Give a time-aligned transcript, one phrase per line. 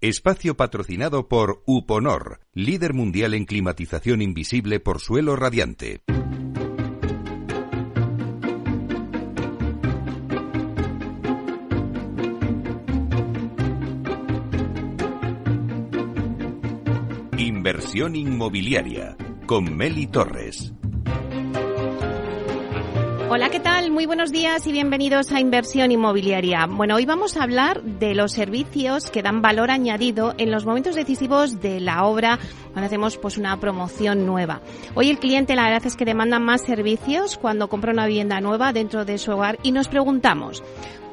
[0.00, 6.02] Espacio patrocinado por Uponor, líder mundial en climatización invisible por suelo radiante.
[17.36, 20.77] Inversión inmobiliaria con Meli Torres.
[23.30, 23.90] Hola, ¿qué tal?
[23.90, 26.66] Muy buenos días y bienvenidos a Inversión Inmobiliaria.
[26.66, 30.94] Bueno, hoy vamos a hablar de los servicios que dan valor añadido en los momentos
[30.94, 32.38] decisivos de la obra
[32.72, 34.62] cuando hacemos pues una promoción nueva.
[34.94, 38.72] Hoy el cliente la verdad es que demanda más servicios cuando compra una vivienda nueva
[38.72, 40.62] dentro de su hogar y nos preguntamos,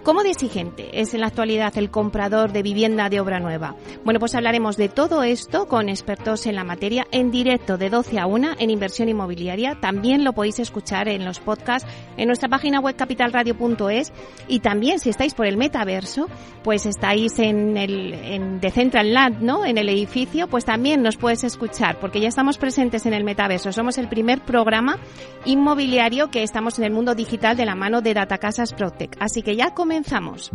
[0.06, 3.76] ¿Cómo de exigente es en la actualidad el comprador de vivienda de obra nueva?
[4.04, 8.20] Bueno, pues hablaremos de todo esto con expertos en la materia en directo de 12
[8.20, 9.80] a 1 en inversión inmobiliaria.
[9.82, 14.14] También lo podéis escuchar en los podcasts en nuestra página web capitalradio.es
[14.48, 16.28] y también si estáis por el metaverso,
[16.64, 19.66] pues estáis en el en The Central Land, ¿no?
[19.66, 23.72] En el edificio, pues también nos puedes escuchar porque ya estamos presentes en el metaverso.
[23.72, 25.00] Somos el primer programa
[25.46, 29.18] inmobiliario que estamos en el mundo digital de la mano de Datacasas Protec.
[29.20, 30.52] Así que ya comenzamos comenzamos.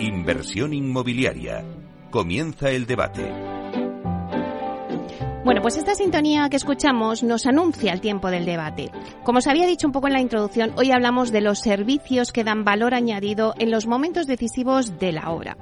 [0.00, 1.64] Inversión inmobiliaria.
[2.10, 3.55] Comienza el debate.
[5.46, 8.90] Bueno, pues esta sintonía que escuchamos nos anuncia el tiempo del debate.
[9.22, 12.42] Como os había dicho un poco en la introducción, hoy hablamos de los servicios que
[12.42, 15.56] dan valor añadido en los momentos decisivos de la obra.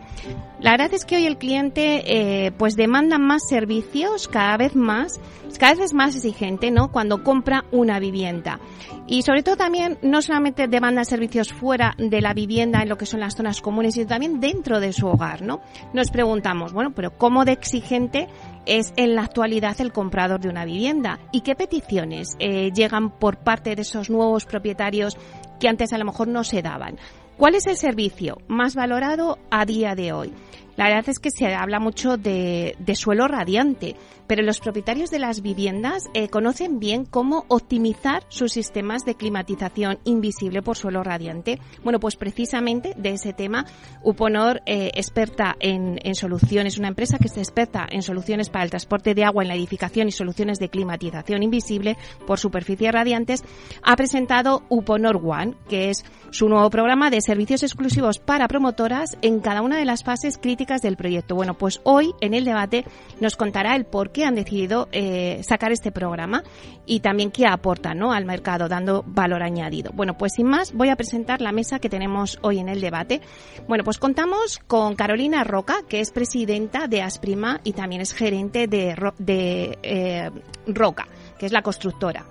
[0.59, 5.21] La verdad es que hoy el cliente eh, pues demanda más servicios, cada vez más,
[5.59, 6.91] cada vez es más exigente, ¿no?
[6.91, 8.61] Cuando compra una vivienda.
[9.06, 13.05] Y sobre todo también no solamente demanda servicios fuera de la vivienda en lo que
[13.05, 15.60] son las zonas comunes, sino también dentro de su hogar, ¿no?
[15.92, 18.28] Nos preguntamos, bueno, pero ¿cómo de exigente
[18.64, 23.36] es en la actualidad el comprador de una vivienda y qué peticiones eh, llegan por
[23.36, 25.19] parte de esos nuevos propietarios
[25.60, 26.97] que antes a lo mejor no se daban.
[27.37, 30.32] ¿Cuál es el servicio más valorado a día de hoy?
[30.77, 33.97] La verdad es que se habla mucho de, suelo radiante,
[34.27, 39.99] pero los propietarios de las viviendas eh, conocen bien cómo optimizar sus sistemas de climatización
[40.05, 41.61] invisible por suelo radiante.
[41.83, 43.67] Bueno, pues precisamente de ese tema,
[44.03, 48.71] Uponor, eh, experta en, en, soluciones, una empresa que es experta en soluciones para el
[48.71, 51.97] transporte de agua en la edificación y soluciones de climatización invisible
[52.27, 53.45] por superficies radiantes,
[53.83, 59.41] ha presentado Uponor One, que es su nuevo programa de servicios exclusivos para promotoras en
[59.41, 61.34] cada una de las fases críticas del proyecto.
[61.34, 62.84] Bueno, pues hoy en el debate
[63.20, 66.42] nos contará el por qué han decidido eh, sacar este programa
[66.86, 68.12] y también qué aporta ¿no?
[68.12, 69.92] al mercado, dando valor añadido.
[69.94, 73.20] Bueno, pues sin más, voy a presentar la mesa que tenemos hoy en el debate.
[73.69, 78.66] Bueno, pues contamos con Carolina Roca, que es presidenta de Asprima y también es gerente
[78.66, 80.31] de, de eh,
[80.66, 81.06] Roca,
[81.38, 82.25] que es la constructora.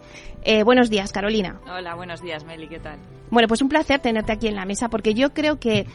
[0.46, 1.60] Eh, buenos días, Carolina.
[1.66, 2.98] Hola, buenos días, Meli, ¿qué tal?
[3.30, 5.88] Bueno, pues un placer tenerte aquí en la mesa porque yo creo que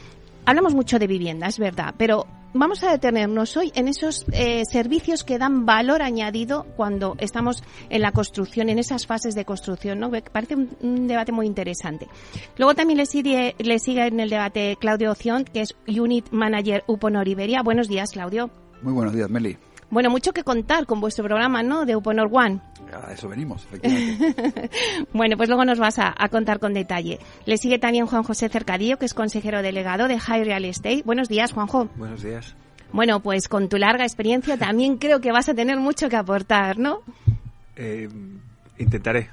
[0.49, 5.23] hablamos mucho de vivienda, es verdad, pero vamos a detenernos hoy en esos eh, servicios
[5.23, 10.11] que dan valor añadido cuando estamos en la construcción, en esas fases de construcción, ¿no?
[10.33, 12.09] Parece un, debate muy interesante.
[12.57, 16.83] Luego también le sigue, le sigue en el debate Claudio Oción, que es Unit Manager
[16.87, 17.63] Uponor Iberia.
[17.63, 18.51] Buenos días, Claudio.
[18.81, 19.59] Muy buenos días, Meli.
[19.91, 21.87] Bueno, mucho que contar con vuestro programa, ¿no?
[21.87, 22.61] De Uponor One.
[22.93, 24.71] A eso venimos, efectivamente.
[25.13, 27.19] bueno, pues luego nos vas a, contar con detalle.
[27.47, 31.03] Le sigue también Juan José Cercadillo, que es consejero delegado de High Real Estate.
[31.05, 31.89] Buenos días, Juanjo.
[31.97, 32.55] Buenos días.
[32.93, 36.79] Bueno, pues con tu larga experiencia también creo que vas a tener mucho que aportar,
[36.79, 37.01] ¿no?
[37.77, 38.09] Eh,
[38.79, 39.31] Intentaré.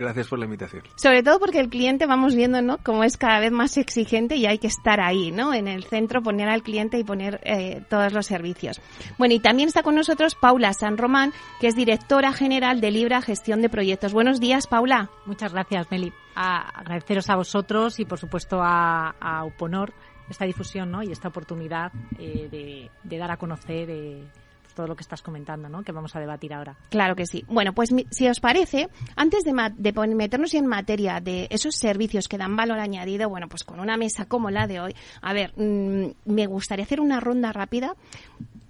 [0.00, 0.82] Gracias por la invitación.
[0.96, 2.78] Sobre todo porque el cliente vamos viendo, ¿no?
[2.78, 5.52] Como es cada vez más exigente y hay que estar ahí, ¿no?
[5.52, 8.80] En el centro, poner al cliente y poner eh, todos los servicios.
[9.18, 13.20] Bueno, y también está con nosotros Paula San Román, que es directora general de Libra
[13.20, 14.14] Gestión de Proyectos.
[14.14, 15.10] Buenos días, Paula.
[15.26, 16.14] Muchas gracias, Meli.
[16.34, 19.92] agradeceros a vosotros y, por supuesto, a, Uponor
[20.30, 21.02] esta difusión, ¿no?
[21.02, 23.90] Y esta oportunidad eh, de, dar a conocer.
[23.90, 24.24] Eh,
[24.80, 25.82] todo lo que estás comentando, ¿no?
[25.82, 26.74] Que vamos a debatir ahora.
[26.88, 27.44] Claro que sí.
[27.48, 32.56] Bueno, pues si os parece, antes de, meternos en materia de esos servicios que dan
[32.56, 36.46] valor añadido, bueno, pues con una mesa como la de hoy, a ver, mm, me
[36.46, 37.94] gustaría hacer una ronda rápida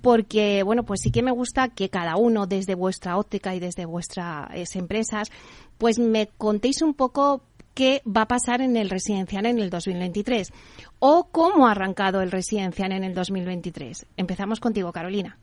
[0.03, 3.85] porque, bueno, pues sí que me gusta que cada uno desde vuestra óptica y desde
[3.85, 5.31] vuestras empresas,
[5.79, 7.43] pues me contéis un poco
[7.75, 10.53] qué va a pasar en el residencial en el 2023
[10.99, 14.07] o cómo ha arrancado el residencial en el 2023.
[14.17, 15.39] Empezamos contigo, Carolina.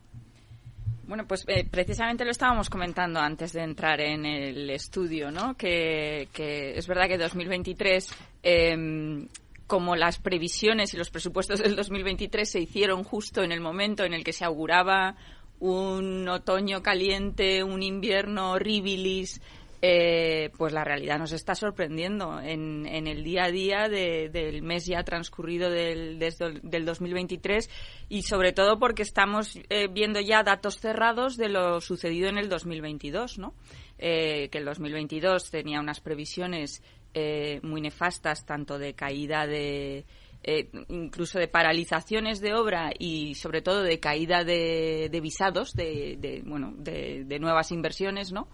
[1.07, 5.55] Bueno, pues eh, precisamente lo estábamos comentando antes de entrar en el estudio, ¿no?
[5.55, 8.13] Que, es verdad que 2023,
[8.43, 9.29] em,
[9.67, 14.13] como las previsiones y los presupuestos del 2023 se hicieron justo en el momento en
[14.13, 15.15] el que se auguraba
[15.59, 19.41] un otoño caliente, un invierno horribilis,
[19.79, 25.03] eh, pues la realidad nos está sorprendiendo en, el día a día del mes ya
[25.03, 27.69] transcurrido del, del 2023
[28.09, 32.49] y sobre todo porque estamos eh, viendo ya datos cerrados de lo sucedido en el
[32.49, 33.53] 2022, ¿no?
[33.99, 36.81] Eh, que el 2022 tenía unas previsiones
[37.63, 40.05] muy nefastas tanto de caída de
[40.89, 47.23] incluso de paralizaciones de obra y sobre todo de caída de, visados de, bueno de,
[47.25, 48.49] de, nuevas inversiones no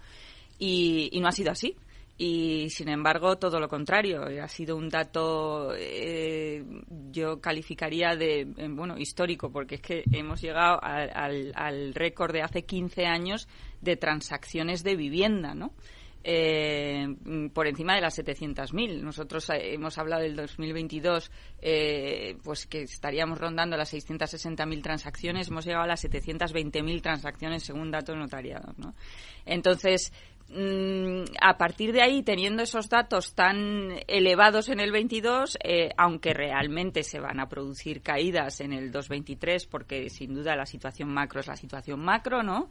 [0.58, 1.76] y, no ha sido así.
[2.16, 4.22] Y sin embargo, todo lo contrario.
[4.40, 6.64] Ha sido un dato, eh,
[7.10, 12.42] yo calificaría de, eh, bueno, histórico, porque es que hemos llegado al, al récord de
[12.42, 13.48] hace 15 años
[13.80, 15.72] de transacciones de vivienda, ¿no?
[16.24, 17.06] eh,
[17.52, 19.02] por encima de las 700.000.
[19.02, 21.30] Nosotros eh, hemos hablado del 2022,
[21.60, 25.48] eh, pues que estaríamos rondando las 660.000 transacciones.
[25.48, 28.76] Hemos llegado a las 720.000 transacciones según datos notariados.
[28.78, 28.94] ¿no?
[29.44, 30.12] Entonces,
[31.40, 37.02] a partir de ahí, teniendo esos datos tan elevados en el 22, eh, aunque realmente
[37.02, 41.46] se van a producir caídas en el 223, porque sin duda la situación macro es
[41.46, 42.68] la situación macro, ¿no?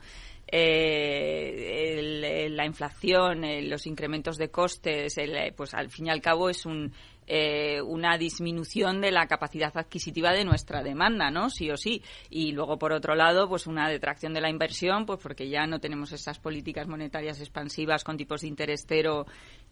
[0.55, 5.15] eh, la inflación, los incrementos de costes,
[5.55, 6.93] pues al fin y al cabo es un,
[7.27, 11.49] eh, una disminución de la capacidad adquisitiva de nuestra demanda, ¿no?
[11.49, 12.03] Sí o sí.
[12.29, 15.79] Y luego, por otro lado, pues una detracción de la inversión, pues porque ya no
[15.79, 19.25] tenemos esas políticas monetarias expansivas con tipos de interés cero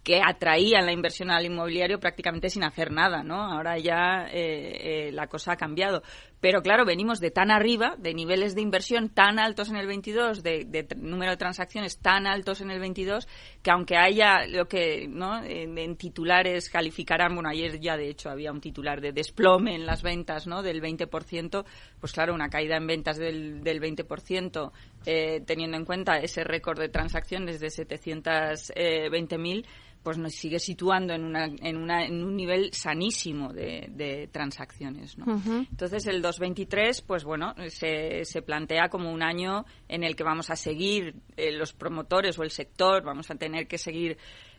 [0.03, 3.35] que atraían la inversión al inmobiliario prácticamente sin hacer nada, ¿no?
[3.35, 6.01] Ahora ya eh, eh, la cosa ha cambiado.
[6.41, 10.41] Pero claro, venimos de tan arriba, de niveles de inversión tan altos en el 22,
[10.41, 13.27] de, número de transacciones tan altos en el 22,
[13.61, 15.43] que aunque haya lo que ¿no?
[15.43, 20.01] en, titulares calificarán, bueno, ayer ya de hecho había un titular de desplome en las
[20.01, 20.63] ventas ¿no?
[20.63, 21.63] del 20%,
[21.99, 24.71] pues claro, una caída en ventas del, del 20%,
[25.05, 29.65] eh, teniendo en cuenta ese récord de transacciones de 720.000,
[30.03, 35.17] pues nos sigue situando en, una, en, una, en un nivel sanísimo de, transacciones.
[35.17, 35.41] ¿no?
[35.69, 40.49] Entonces, el 2023, pues bueno, se, se plantea como un año en el que vamos
[40.49, 44.17] a seguir eh, los promotores o el sector, vamos a tener que seguir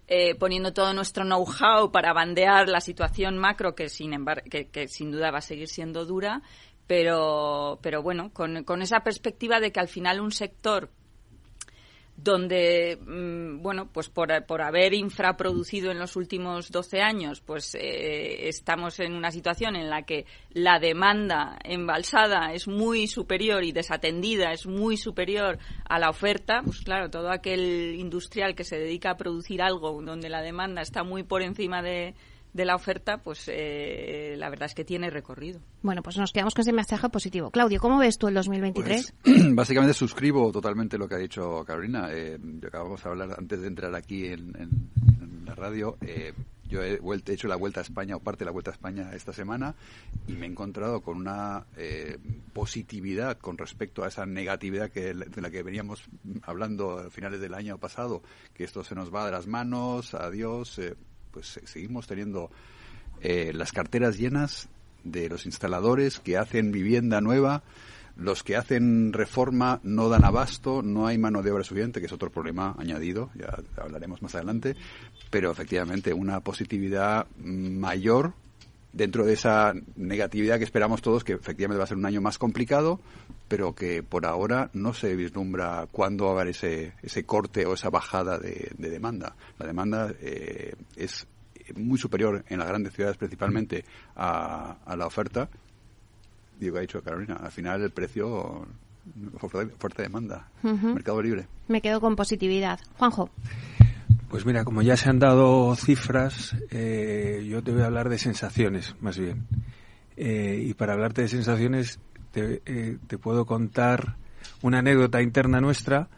[0.09, 4.89] eh, poniendo todo nuestro know-how para bandear la situación macro, que sin, embargo, que, que
[4.89, 6.43] sin duda va a seguir siendo dura,
[6.87, 10.91] pero, pero bueno, con, con esa perspectiva de que al final un sector
[12.23, 18.49] donde, mm, bueno, pues por, por, haber infraproducido en los últimos 12 años, pues eh,
[18.49, 24.53] estamos en una situación en la que la demanda embalsada es muy superior y desatendida
[24.53, 29.17] es muy superior a la oferta, pues claro, todo aquel industrial que se dedica a
[29.17, 32.15] producir algo donde la demanda está muy por encima de,
[32.53, 35.61] de la oferta, pues eh, la verdad es que tiene recorrido.
[35.83, 37.51] Bueno, pues nos quedamos con ese mensaje positivo.
[37.51, 39.15] Claudio, ¿cómo ves tú el 2023?
[39.23, 42.09] Pues, básicamente suscribo totalmente lo que ha dicho Carolina.
[42.11, 44.53] Eh, acabamos de hablar antes de entrar aquí en,
[45.47, 45.97] la radio.
[46.03, 46.33] Eh,
[46.69, 48.75] yo he, vuelto, he, hecho la Vuelta a España o parte de la Vuelta a
[48.75, 49.75] España esta semana
[50.27, 52.19] y me he encontrado con una eh,
[52.53, 56.05] positividad con respecto a esa negatividad que, de la que veníamos
[56.43, 58.23] hablando a finales del año pasado,
[58.55, 60.81] que esto se nos va de las manos, adiós
[61.33, 62.51] pues seguimos teniendo
[63.21, 64.69] eh, las carteras llenas
[65.05, 67.63] de los instaladores que hacen vivienda nueva,
[68.17, 72.13] los que hacen reforma no dan abasto, no hay mano de obra suficiente, que es
[72.13, 74.77] otro problema añadido, ya hablaremos más adelante,
[75.31, 78.35] pero efectivamente una positividad mayor
[78.93, 82.39] dentro de esa negatividad que esperamos todos, que efectivamente va a ser un año más
[82.39, 83.01] complicado,
[83.49, 87.75] pero que por ahora no se vislumbra cuándo va a haber ese, ese corte o
[87.75, 89.35] esa bajada de, demanda.
[89.59, 91.27] La demanda eh, es
[91.77, 93.85] muy superior en las grandes ciudades principalmente
[94.17, 95.49] a, la oferta.
[96.59, 98.67] Digo, ha dicho Carolina, al final el precio
[99.39, 101.47] fuerte, demanda, mercado libre.
[101.69, 102.79] Me quedo con positividad.
[102.99, 103.31] Juanjo.
[104.33, 108.17] Pues mira, como ya se han dado cifras, eh, yo te voy a hablar de
[108.17, 109.47] sensaciones, más bien.
[110.17, 114.17] Eh, y para hablarte de sensaciones, te, eh, te, puedo contar
[114.63, 116.09] una anécdota interna nuestra,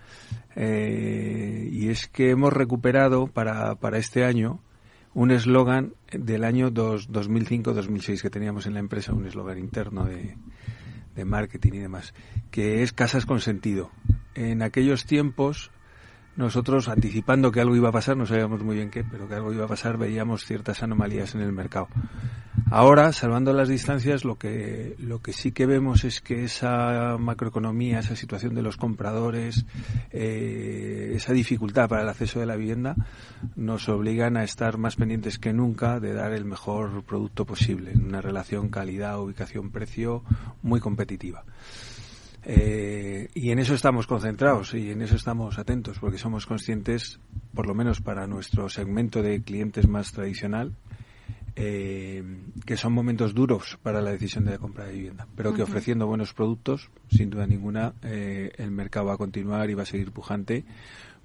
[0.55, 4.61] y es que hemos recuperado para, para este año
[5.13, 10.37] un eslogan del año 2005-2006 que teníamos en la empresa, un eslogan interno de,
[11.17, 12.15] de marketing y demás,
[12.53, 13.91] que es casas con sentido.
[14.37, 15.73] En aquellos tiempos
[16.37, 19.53] nosotros anticipando que algo iba a pasar, no sabíamos muy bien qué, pero que algo
[19.53, 21.89] iba a pasar, veíamos ciertas anomalías en el mercado.
[22.71, 28.01] Ahora, salvando las distancias, lo que, lo que sí que vemos es que esa macroeconomía,
[28.01, 29.65] esa situación de los compradores,
[30.11, 32.97] eh, esa dificultad para el acceso de la vivienda,
[33.55, 38.07] nos obligan a estar más pendientes que nunca de dar el mejor producto posible, en
[38.07, 40.25] una relación calidad, ubicación, precio
[40.63, 41.45] muy competitiva.
[42.47, 47.19] Eh, y en eso estamos concentrados y en eso estamos atentos porque somos conscientes,
[47.55, 50.75] por lo menos para nuestro segmento de clientes más tradicional,
[51.57, 52.23] eh,
[52.67, 56.07] que son momentos duros para la decisión de la compra de vivienda, pero que ofreciendo
[56.07, 60.11] buenos productos, sin duda ninguna, eh, el mercado va a continuar y va a seguir
[60.11, 60.65] pujante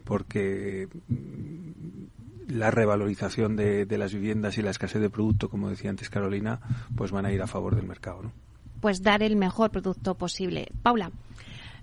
[0.06, 5.90] porque mm, la revalorización de, de, las viviendas y la escasez de producto, como decía
[5.90, 6.60] antes Carolina,
[6.96, 8.24] pues van a ir a favor del mercado.
[8.24, 8.32] ¿no?
[8.80, 10.68] Pues dar el mejor producto posible.
[10.82, 11.12] Paula.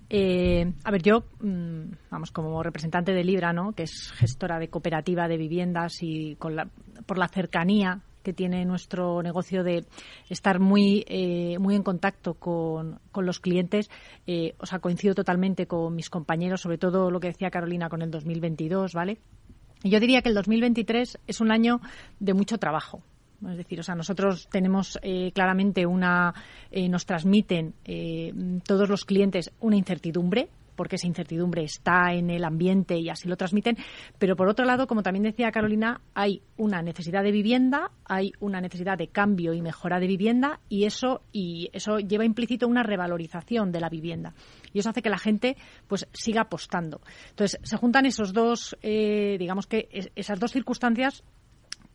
[0.08, 3.72] Eh, a ver, yo, mmm, vamos, como representante de Libra, ¿no?
[3.72, 6.68] que es gestora de cooperativa de viviendas y con la,
[7.06, 9.84] por la cercanía que tiene nuestro negocio de
[10.28, 13.88] estar muy eh, muy en contacto con, con los clientes.
[14.26, 18.02] Eh, o sea, coincido totalmente con mis compañeros, sobre todo lo que decía Carolina con
[18.02, 19.18] el 2022, ¿vale?
[19.84, 21.80] Yo diría que el 2023 es un año
[22.18, 23.00] de mucho trabajo.
[23.50, 26.34] Es decir, o sea, nosotros tenemos eh, claramente una,
[26.70, 28.32] eh, nos transmiten eh,
[28.64, 33.36] todos los clientes una incertidumbre porque esa incertidumbre está en el ambiente y así lo
[33.36, 33.76] transmiten.
[34.18, 38.60] Pero por otro lado, como también decía Carolina, hay una necesidad de vivienda, hay una
[38.60, 43.72] necesidad de cambio y mejora de vivienda y eso y eso lleva implícito una revalorización
[43.72, 44.34] de la vivienda
[44.72, 45.56] y eso hace que la gente
[45.88, 47.00] pues siga apostando.
[47.30, 51.24] Entonces se juntan esos dos, eh, digamos que es, esas dos circunstancias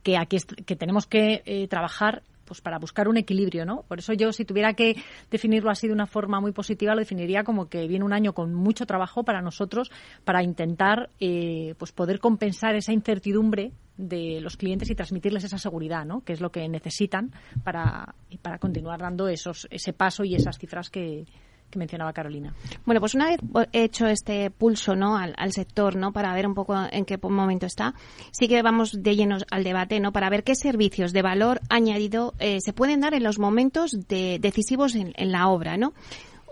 [0.04, 3.84] que aquí que tenemos que eh, trabajar pues para buscar un equilibrio, ¿no?
[3.88, 7.46] Por eso yo, si tuviera que definirlo así de una forma muy positiva, lo definiría
[7.46, 9.90] como que viene un año con mucho trabajo para nosotros
[10.26, 16.04] para intentar eh, pues poder compensar esa incertidumbre de los clientes y transmitirles esa seguridad,
[16.04, 16.26] ¿no?
[16.26, 17.32] Que es lo que necesitan
[17.64, 21.26] para, para continuar dando esos, ese paso y esas cifras que,
[21.72, 22.54] que mencionaba Carolina.
[22.86, 23.40] Bueno, pues una vez
[23.72, 25.18] hecho este pulso ¿no?
[25.18, 26.12] Al, al, sector, ¿no?
[26.12, 27.94] Para ver un poco en qué momento está,
[28.32, 30.12] sí que vamos de llenos al debate, ¿no?
[30.12, 34.38] Para ver qué servicios de valor añadido eh, se pueden dar en los momentos de,
[34.40, 35.94] decisivos en, en la obra, ¿no?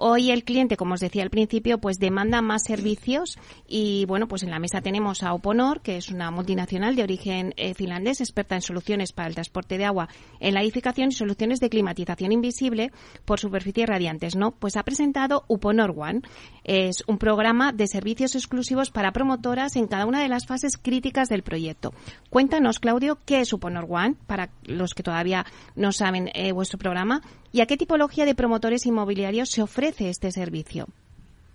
[0.01, 3.38] Hoy el cliente, como os decía al principio, pues demanda más servicios
[3.68, 7.53] y bueno, pues en la mesa tenemos a Oponor, que es una multinacional de origen
[7.58, 10.08] eh, finlandés, experta en soluciones para el transporte de agua
[10.39, 12.94] en la edificación y soluciones de climatización invisible
[13.25, 14.51] por superficies radiantes, ¿no?
[14.51, 16.22] Pues ha presentado Uponor One.
[16.63, 21.27] Es un programa de servicios exclusivos para promotoras en cada una de las fases críticas
[21.27, 21.94] del proyecto.
[22.29, 24.15] Cuéntanos, Claudio, ¿qué es Uponor One?
[24.27, 27.22] Para los que todavía no saben eh, vuestro programa.
[27.51, 30.88] ¿Y a qué tipología de promotores inmobiliarios se ofrece este servicio?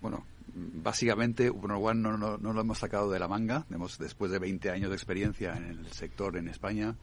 [0.00, 0.24] Bueno,
[0.54, 3.64] básicamente Uponor One no, no, no, lo hemos sacado de la manga.
[3.70, 6.96] Hemos, después de 20 años de experiencia en el sector en España,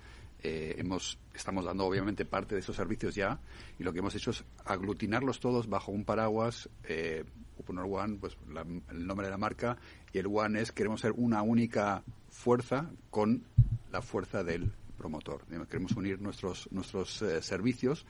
[0.43, 3.39] eh, hemos, estamos dando obviamente parte de esos servicios ya
[3.79, 6.69] y lo que hemos hecho es aglutinarlos todos bajo un paraguas.
[6.83, 7.23] Eh,
[7.57, 9.77] Uponor One, pues la, el nombre de la marca,
[10.11, 13.43] y el One es queremos ser una única fuerza con
[13.91, 15.43] la fuerza del promotor.
[15.67, 18.05] Queremos unir nuestros, nuestros eh, servicios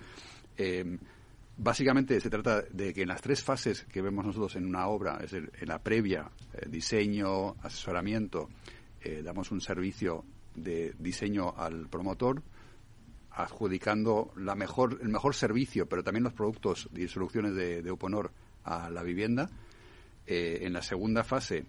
[0.58, 0.98] eh,
[1.58, 5.15] básicamente se trata de que en las tres fases que vemos nosotros en una obra,
[5.24, 8.50] es decir, en la previa, eh, diseño, asesoramiento,
[9.01, 12.41] eh, damos un servicio de diseño al promotor,
[13.31, 18.29] adjudicando la mejor, el mejor servicio, pero también los productos y soluciones de, de
[18.63, 19.50] a la vivienda.
[20.25, 21.65] Eh, en la segunda fase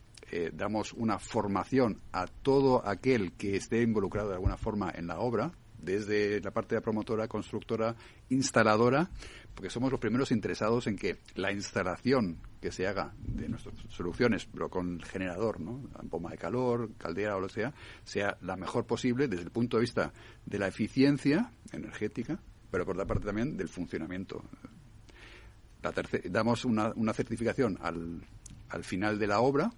[0.54, 5.52] damos una formación a todo aquel que esté involucrado de alguna forma en la obra,
[5.82, 7.94] desde la parte de la promotora, constructora,
[8.30, 9.10] instaladora,
[9.54, 14.46] porque somos los primeros interesados en que la instalación que se haga de nuestras soluciones,
[14.46, 15.82] pero con el generador, ¿no?
[16.08, 17.74] Poma de calor, caldera o lo sea,
[18.04, 20.12] sea la mejor posible desde el punto de vista
[20.46, 22.38] de la eficiencia energética,
[22.70, 24.42] pero por otra parte también del funcionamiento.
[25.82, 25.92] La
[26.30, 28.22] damos una, una certificación al,
[28.68, 29.72] al final de la obra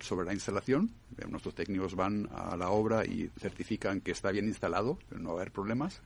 [0.00, 0.92] sobre la instalación.
[1.28, 5.42] Nuestros técnicos van a la obra y certifican que está bien instalado, no va a
[5.42, 6.00] haber problemas.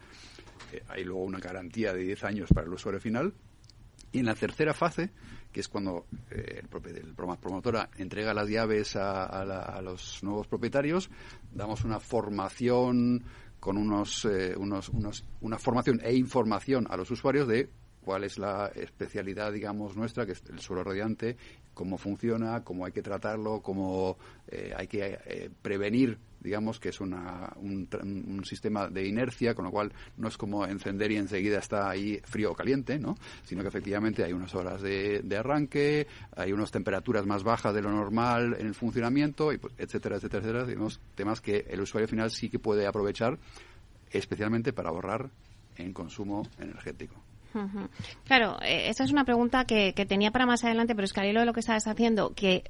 [0.73, 3.35] Eh, hay luego una garantía de 10 años para el usuario final.
[4.13, 5.11] Y en la tercera fase,
[5.51, 10.23] que es cuando eh, el, el promotora entrega las llaves a, a, la, a, los
[10.23, 11.11] nuevos propietarios,
[11.53, 13.25] damos una formación
[13.59, 17.71] con unos, eh, unos, unos, una formación e información a los usuarios de
[18.04, 21.37] cuál es la especialidad, digamos, nuestra, que es el suelo radiante,
[21.75, 24.18] cómo funciona, cómo hay que tratarlo, cómo
[24.49, 29.64] eh, hay que eh, prevenir, digamos, que es una, un, un, sistema de inercia, con
[29.64, 33.16] lo cual no es como encender y enseguida está ahí frío o caliente, ¿no?
[33.44, 36.06] Sino que efectivamente hay unas horas de, de arranque,
[36.37, 40.42] hay unas temperaturas más bajas de lo normal en el funcionamiento, y pues, etcétera, etcétera,
[40.42, 43.38] etcétera, digamos, temas que el usuario final sí que puede aprovechar,
[44.11, 45.30] especialmente para ahorrar
[45.76, 47.32] en consumo energético.
[48.25, 51.26] Claro, esa es una pregunta que, que, tenía para más adelante, pero es que al
[51.26, 52.64] hilo de lo que estabas haciendo, que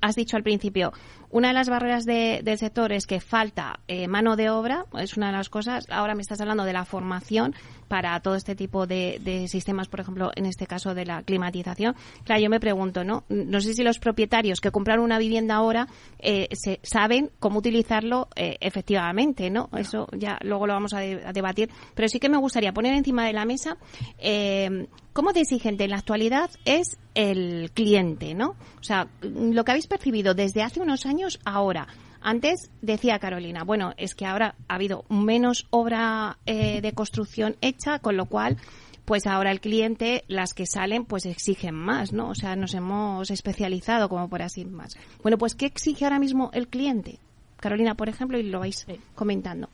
[0.00, 0.92] has dicho al principio,
[1.30, 5.16] una de las barreras de, del sector es que falta eh, mano de obra, es
[5.16, 5.86] una de las cosas.
[5.88, 7.54] Ahora me estás hablando de la formación.
[7.90, 11.96] Para todo este tipo de, de, sistemas, por ejemplo, en este caso de la climatización.
[12.22, 13.24] Claro, yo me pregunto, ¿no?
[13.28, 15.88] No sé si los propietarios que compraron una vivienda ahora
[16.20, 19.70] eh, se, saben cómo utilizarlo eh, efectivamente, ¿no?
[19.76, 21.68] Eso ya luego lo vamos a, a, debatir.
[21.96, 23.76] Pero sí que me gustaría poner encima de la mesa
[24.18, 28.50] eh, cómo de exigente en la actualidad es el cliente, ¿no?
[28.78, 31.88] O sea, lo que habéis percibido desde hace unos años ahora.
[32.20, 37.98] Antes decía Carolina, bueno, es que ahora ha habido menos obra eh, de construcción hecha,
[37.98, 38.58] con lo cual,
[39.04, 42.28] pues ahora el cliente, las que salen, pues exigen más, ¿no?
[42.28, 44.96] O sea, nos hemos especializado como por así más.
[45.22, 47.18] Bueno, pues ¿qué exige ahora mismo el cliente?
[47.56, 49.68] Carolina, por ejemplo, y lo vais comentando.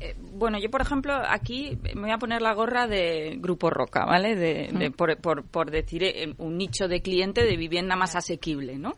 [0.00, 4.04] Eh, bueno, yo, por ejemplo, aquí me voy a poner la gorra de Grupo Roca,
[4.04, 4.36] ¿vale?
[4.36, 8.78] De, de, por, por, por, decir eh, un nicho de cliente de vivienda más asequible,
[8.78, 8.94] ¿no?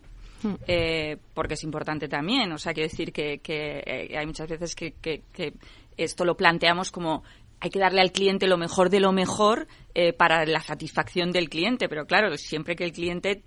[0.67, 2.53] Eh, porque es importante también.
[2.53, 5.55] O sea, quiero decir que, que eh, hay muchas veces que, que, que,
[5.97, 7.23] esto lo planteamos como
[7.63, 11.51] hay que darle al cliente lo mejor de lo mejor eh, para la satisfacción del
[11.51, 13.43] cliente, pero claro, siempre que el cliente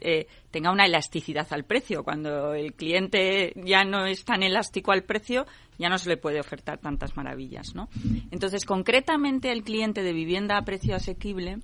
[0.52, 2.04] tenga una elasticidad al precio.
[2.04, 5.48] Cuando el cliente ya no es tan elástico al precio,
[5.80, 7.90] ya no se le puede ofertar tantas maravillas, ¿no?
[8.30, 11.58] Entonces, concretamente el cliente de vivienda a precio asequible,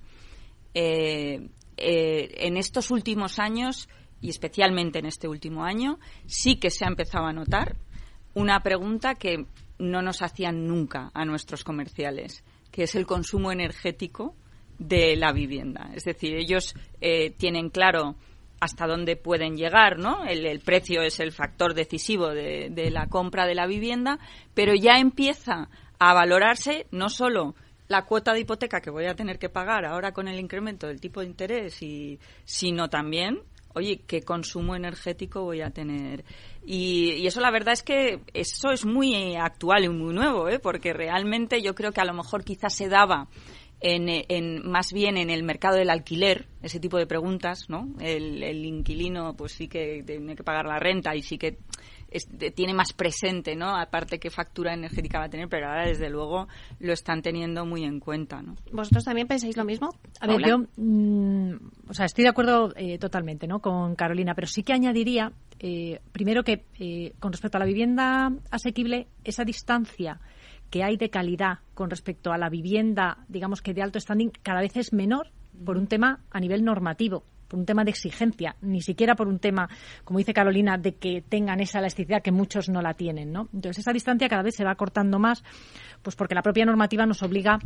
[0.74, 3.88] en estos últimos años
[4.22, 7.76] y especialmente en este último año, sí que se ha empezado a notar
[8.34, 9.46] una pregunta que
[9.80, 14.36] no nos hacían nunca a nuestros comerciales, que es el consumo energético
[14.78, 15.92] de la vivienda.
[15.94, 18.16] Es decir, ellos eh, tienen claro
[18.60, 20.26] hasta dónde pueden llegar, ¿no?
[20.26, 24.20] El, el precio es el factor decisivo de, de, la compra de la vivienda,
[24.54, 27.56] pero ya empieza a valorarse no solo
[27.88, 31.02] la cuota de hipoteca que voy a tener que pagar ahora con el incremento del
[31.02, 33.40] tipo de interés, y, sino también
[33.74, 36.24] oye, ¿qué consumo energético voy a tener?
[36.66, 40.60] Y, y, eso la verdad es que eso es muy actual y muy nuevo, ¿eh?
[40.60, 43.28] porque realmente yo creo que a lo mejor quizás se daba
[43.82, 47.88] en, en, más bien en el mercado del alquiler, ese tipo de preguntas, ¿no?
[48.00, 51.58] El, el inquilino pues sí que tiene que pagar la renta y sí que
[52.11, 53.75] es, tiene más presente, ¿no?
[53.75, 56.48] Aparte qué factura energética va a tener, pero ahora desde luego
[56.79, 58.55] lo están teniendo muy en cuenta, ¿no?
[58.72, 59.89] ¿Vosotros también pensáis lo mismo?
[60.19, 61.53] A ver, yo, mmm,
[61.87, 63.59] o sea, estoy de acuerdo eh, totalmente, ¿no?
[63.59, 68.31] Con Carolina, pero sí que añadiría, eh, primero que eh, con respecto a la vivienda
[68.51, 70.19] asequible, esa distancia
[70.69, 74.61] que hay de calidad con respecto a la vivienda, digamos que de alto standing, cada
[74.61, 75.31] vez es menor
[75.65, 79.40] por un tema a nivel normativo por un tema de exigencia, ni siquiera por un
[79.40, 79.68] tema,
[80.05, 83.50] como dice Carolina, de que tengan esa elasticidad que muchos no la tienen, ¿no?
[83.53, 85.44] Entonces esa distancia cada vez se va cortando más,
[86.01, 87.59] pues porque la propia normativa nos obliga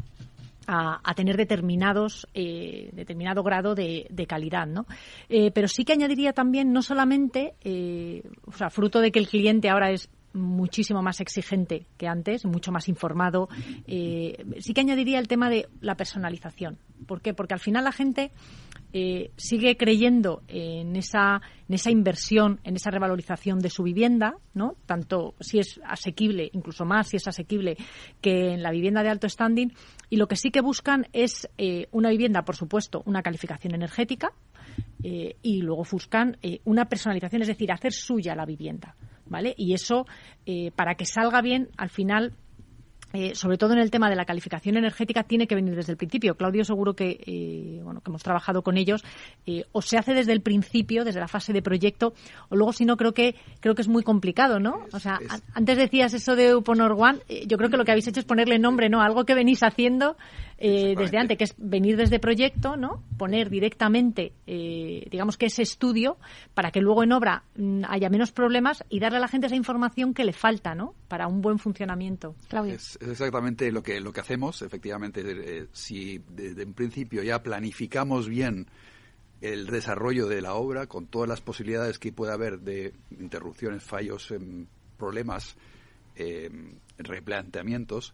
[0.65, 4.85] a, a, tener determinados eh, determinado grado de, calidad, ¿no?
[5.27, 9.27] Eh, pero sí que añadiría también no solamente, eh, o sea, fruto de que el
[9.27, 13.49] cliente ahora es muchísimo más exigente que antes, mucho más informado.
[13.87, 16.79] Eh, sí que añadiría el tema de la personalización.
[17.07, 17.33] ¿Por qué?
[17.33, 18.31] Porque al final la gente
[18.95, 21.41] eh, sigue creyendo en esa,
[21.89, 24.75] inversión, en esa revalorización de su vivienda, ¿no?
[24.85, 27.75] Tanto si es asequible, incluso más si es asequible
[28.21, 29.73] que en la vivienda de alto standing.
[30.11, 34.31] Y lo que sí que buscan es eh, una vivienda, por supuesto, una calificación energética
[35.03, 38.95] eh, y luego buscan una personalización, es decir, hacer suya la vivienda.
[39.25, 39.55] ¿Vale?
[39.57, 40.05] Y eso,
[40.75, 42.33] para que salga bien, al final
[43.13, 45.97] eh, sobre todo en el tema de la calificación energética, tiene que venir desde el
[45.97, 46.35] principio.
[46.35, 49.03] Claudio, seguro que, eh, bueno, que hemos trabajado con ellos,
[49.45, 52.13] eh, o se hace desde el principio, desde la fase de proyecto,
[52.49, 54.85] o luego, si no, creo que, creo que es muy complicado, ¿no?
[54.91, 55.43] O sea, es...
[55.53, 58.25] antes decías eso de Uponor One, eh, yo creo que lo que habéis hecho es
[58.25, 59.01] ponerle nombre, ¿no?
[59.01, 60.17] Algo que venís haciendo
[60.65, 63.03] eh, desde antes, que es venir desde proyecto, ¿no?
[63.17, 66.17] Poner directamente, eh, digamos que ese estudio,
[66.53, 69.57] para que luego en obra mmm, haya menos problemas y darle a la gente esa
[69.57, 70.95] información que le falta, ¿no?
[71.09, 72.35] Para un buen funcionamiento.
[72.47, 72.75] Claudio.
[72.75, 75.21] Es, es exactamente lo que, lo que hacemos, efectivamente.
[75.25, 78.67] Eh, si desde un principio ya planificamos bien
[79.41, 84.31] el desarrollo de la obra, con todas las posibilidades que pueda haber de interrupciones, fallos,
[84.31, 84.39] eh,
[84.97, 85.57] problemas,
[86.15, 86.49] eh,
[86.99, 88.13] replanteamientos,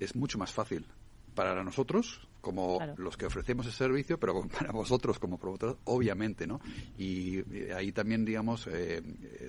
[0.00, 0.86] es mucho más fácil
[1.34, 2.94] para nosotros como claro.
[2.98, 6.60] los que ofrecemos el servicio, pero para vosotros como promotores, obviamente, ¿no?
[6.96, 9.02] Y eh, ahí también, digamos, eh,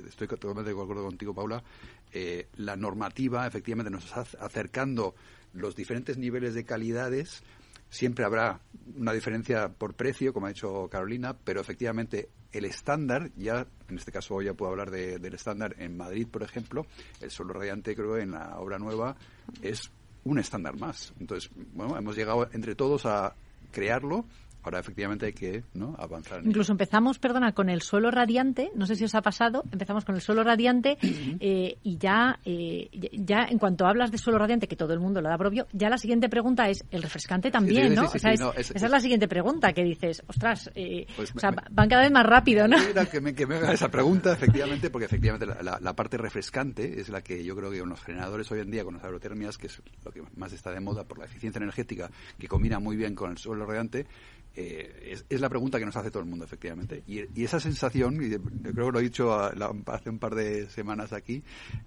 [0.07, 1.63] estoy totalmente de acuerdo contigo, Paula,
[2.11, 5.13] eh, la normativa efectivamente nos está acercando
[5.53, 7.43] los diferentes niveles de calidades.
[7.89, 8.61] Siempre habrá
[8.97, 14.11] una diferencia por precio, como ha dicho Carolina, pero efectivamente el estándar, ya en este
[14.11, 16.85] caso ya puedo hablar de, del estándar en Madrid, por ejemplo,
[17.21, 19.15] el suelo radiante, creo, en la obra nueva,
[19.61, 19.91] es
[20.25, 21.13] un estándar más.
[21.19, 23.35] Entonces, bueno, hemos llegado entre todos a
[23.71, 24.25] crearlo
[24.65, 25.95] ahora efectivamente hay que ¿no?
[25.97, 26.41] avanzar.
[26.43, 30.15] Incluso empezamos, perdona, con el suelo radiante, no sé si os ha pasado, empezamos con
[30.15, 30.97] el suelo radiante
[31.39, 35.21] eh, y ya, eh, ya en cuanto hablas de suelo radiante, que todo el mundo
[35.21, 38.11] lo da propio, ya la siguiente pregunta es el refrescante también, ¿no?
[38.13, 42.11] esa es la siguiente pregunta que dices, ostras, eh, pues o sea, van cada vez
[42.11, 42.77] más rápido, ¿no?
[42.79, 46.99] Mira, que me, que me haga esa pregunta, efectivamente, porque efectivamente la, la, parte refrescante
[46.99, 49.57] es la que yo creo que con los generadores hoy en día, con las aerotermias,
[49.57, 52.95] que es lo que más está de moda por la eficiencia energética, que combina muy
[52.95, 54.07] bien con el suelo radiante,
[54.55, 57.03] eh, es, la pregunta que nos hace todo el mundo, efectivamente.
[57.07, 61.43] Y, esa sensación, y creo que lo he dicho hace un par de semanas aquí,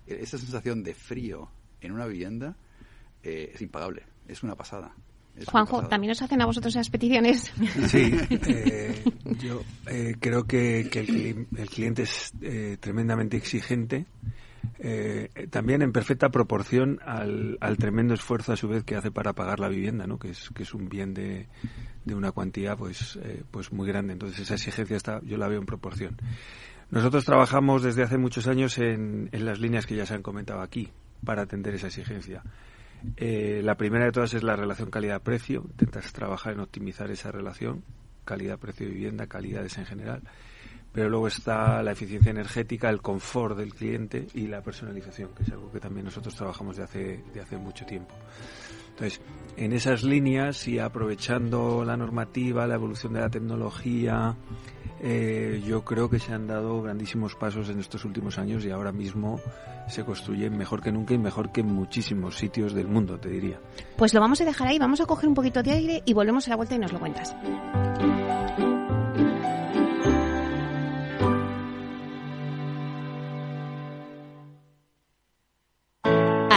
[0.07, 1.49] eh, esa sensación de frío
[1.81, 2.57] en una vivienda
[3.23, 4.95] eh, es impagable, es una pasada.
[5.47, 7.53] Juanjo, ¿también os hacen a vosotros esas peticiones?
[7.87, 8.13] Sí,
[9.39, 9.63] yo
[10.19, 12.33] creo que, el, cliente es
[12.81, 14.07] tremendamente exigente
[14.81, 19.59] eh, también en perfecta proporción al, tremendo esfuerzo a su vez que hace para pagar
[19.59, 20.19] la vivienda, ¿no?
[20.19, 21.49] que, es, que es un bien de,
[22.05, 24.13] de una cuantía pues, eh, pues muy grande.
[24.13, 26.17] Entonces esa exigencia está, yo la veo en proporción.
[26.91, 30.61] Nosotros trabajamos desde hace muchos años en, en las líneas que ya se han comentado
[30.61, 30.91] aquí
[31.25, 32.43] para atender esa exigencia.
[33.17, 35.65] Eh, la primera de todas es la relación calidad-precio.
[35.71, 37.85] Intentas trabajar en optimizar esa relación,
[38.25, 40.23] calidad-precio-vivienda, calidades en general
[40.93, 45.51] pero luego está la eficiencia energética, el confort del cliente y la personalización, que es
[45.51, 48.15] algo que también nosotros trabajamos de hace, de hace mucho tiempo.
[48.91, 49.21] Entonces,
[49.57, 54.35] en esas líneas y aprovechando la normativa, la evolución de la tecnología,
[55.01, 58.91] eh, yo creo que se han dado grandísimos pasos en estos últimos años y ahora
[58.91, 59.41] mismo
[59.87, 63.61] se construyen mejor que nunca y mejor que en muchísimos sitios del mundo, te diría.
[63.97, 66.47] Pues lo vamos a dejar ahí, vamos a coger un poquito de aire y volvemos
[66.49, 67.35] a la vuelta y nos lo cuentas.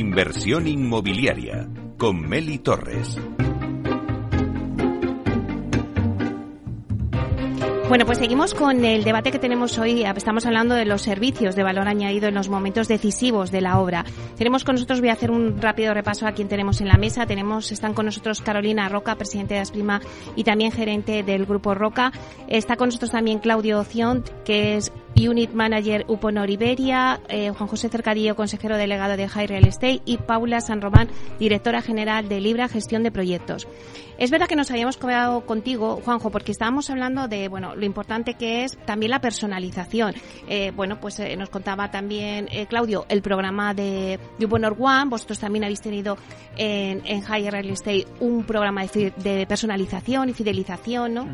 [0.00, 3.18] Inversión inmobiliaria con Meli Torres.
[7.90, 10.04] Bueno, pues seguimos con el debate que tenemos hoy.
[10.04, 14.06] Estamos hablando de los servicios de valor añadido en los momentos decisivos de la obra.
[14.38, 17.26] Tenemos con nosotros, voy a hacer un rápido repaso a quien tenemos en la mesa.
[17.26, 20.00] Tenemos, están con nosotros Carolina Roca, presidente de Asprima
[20.34, 22.10] y también gerente del Grupo Roca.
[22.48, 27.88] Está con nosotros también Claudio Oción, que es Unit Manager Uponor Iberia, eh, Juan José
[27.88, 32.68] Cercadillo, consejero delegado de High Real Estate y Paula San Román, directora general de Libra
[32.68, 33.68] Gestión de Proyectos.
[34.18, 38.34] Es verdad que nos habíamos quedado contigo, Juanjo, porque estábamos hablando de bueno lo importante
[38.34, 40.14] que es también la personalización.
[40.48, 45.10] Eh, bueno, pues eh, nos contaba también Claudio el programa de, de Uponor One.
[45.10, 46.18] Vosotros también habéis tenido
[46.56, 51.26] en, en High Real Estate un programa de, de personalización y fidelización, ¿no?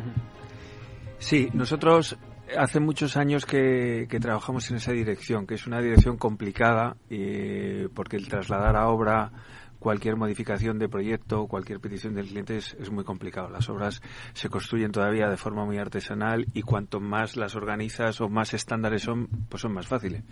[1.19, 2.15] Sí, nosotros
[2.55, 8.15] Hace muchos años que, trabajamos en esa dirección, que es una dirección complicada, eh, porque
[8.15, 9.31] el trasladar a obra
[9.79, 13.49] cualquier modificación de proyecto, cualquier petición del cliente es, muy complicado.
[13.49, 14.01] Las obras
[14.33, 19.03] se construyen todavía de forma muy artesanal y cuanto más las organizas o más estándares
[19.03, 20.23] son, pues son más fáciles.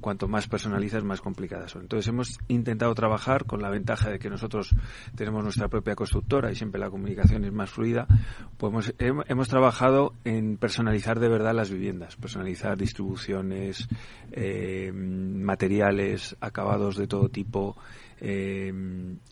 [0.00, 1.82] Cuanto más personalizas, más complicadas son.
[1.82, 4.74] Entonces hemos intentado trabajar con la ventaja de que nosotros
[5.14, 8.06] tenemos nuestra propia constructora y siempre la comunicación es más fluida,
[8.58, 13.88] pues hemos, hemos trabajado en personalizar de verdad las viviendas, personalizar distribuciones,
[14.32, 17.76] eh, materiales, acabados de todo tipo,
[18.24, 18.72] eh,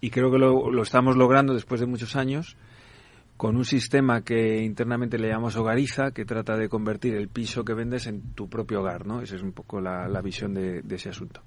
[0.01, 2.57] y creo que lo, estamos logrando después de muchos años
[3.37, 7.73] con un sistema que internamente le llamamos Hogariza, que trata de convertir el piso que
[7.73, 9.23] vendes en tu propio hogar, ¿no?
[9.23, 11.41] Esa es un poco la, visión de, ese asunto.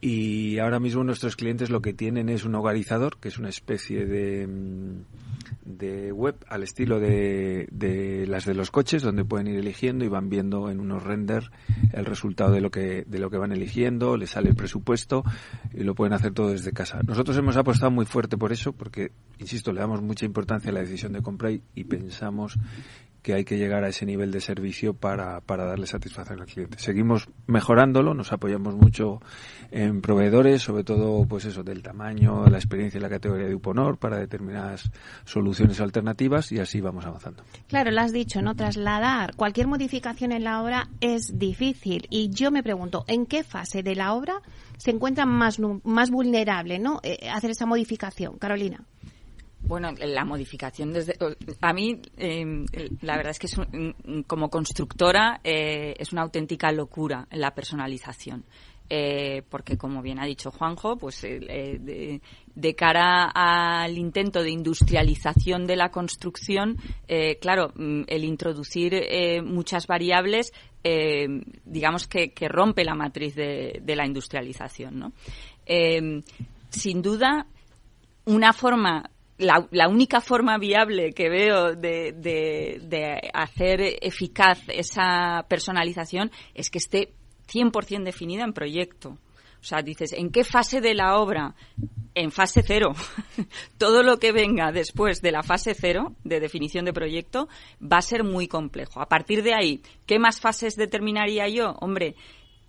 [0.00, 4.06] Y ahora mismo nuestros clientes lo que tienen es un hogarizador, que es una especie
[4.06, 5.00] de, mm,
[5.64, 10.08] de web al estilo de, de, las de los coches, donde pueden ir eligiendo y
[10.08, 11.50] van viendo en unos render
[11.92, 15.24] el resultado de lo que, de lo que van eligiendo, les sale el presupuesto
[15.74, 17.00] y lo pueden hacer todo desde casa.
[17.04, 20.80] Nosotros hemos apostado muy fuerte por eso, porque, insisto, le damos mucha importancia a la
[20.80, 22.56] decisión de compra y pensamos
[23.28, 26.78] que hay que llegar a ese nivel de servicio para, para darle satisfacción al cliente.
[26.78, 29.20] Seguimos mejorándolo, nos apoyamos mucho
[29.70, 33.98] en proveedores, sobre todo pues eso del tamaño, la experiencia y la categoría de Uponor
[33.98, 34.90] para determinadas
[35.26, 37.42] soluciones alternativas y así vamos avanzando.
[37.66, 38.54] Claro, lo has dicho, ¿no?
[38.54, 43.82] Trasladar cualquier modificación en la obra es difícil y yo me pregunto, ¿en qué fase
[43.82, 44.40] de la obra
[44.78, 47.00] se encuentra más, más vulnerable, ¿no?
[47.02, 48.86] Eh, hacer esa modificación, Carolina.
[49.68, 51.14] Bueno, la modificación desde
[51.60, 52.64] a mí em,
[53.02, 53.56] la verdad es que es
[54.26, 58.44] como constructora eh, es una auténtica locura la personalización.
[58.90, 62.18] Eh, porque como bien ha dicho Juanjo, pues eh,
[62.54, 66.78] de, cara al intento de industrialización de la construcción,
[67.38, 68.94] claro, mm, el introducir
[69.44, 70.54] muchas variables,
[71.66, 75.12] digamos que, rompe la matriz de, de la industrialización, ¿no?
[76.70, 77.46] sin duda,
[78.24, 86.70] una forma la, única forma viable que veo de, de, hacer eficaz esa personalización es
[86.70, 87.12] que esté
[87.52, 89.16] 100% definida en proyecto.
[89.60, 91.54] O sea, dices, ¿en qué fase de la obra?
[92.14, 92.92] En fase cero.
[93.78, 97.48] Todo lo que venga después de la fase cero de definición de proyecto
[97.80, 99.00] va a ser muy complejo.
[99.00, 101.74] A partir de ahí, ¿qué más fases determinaría yo?
[101.80, 102.14] Hombre,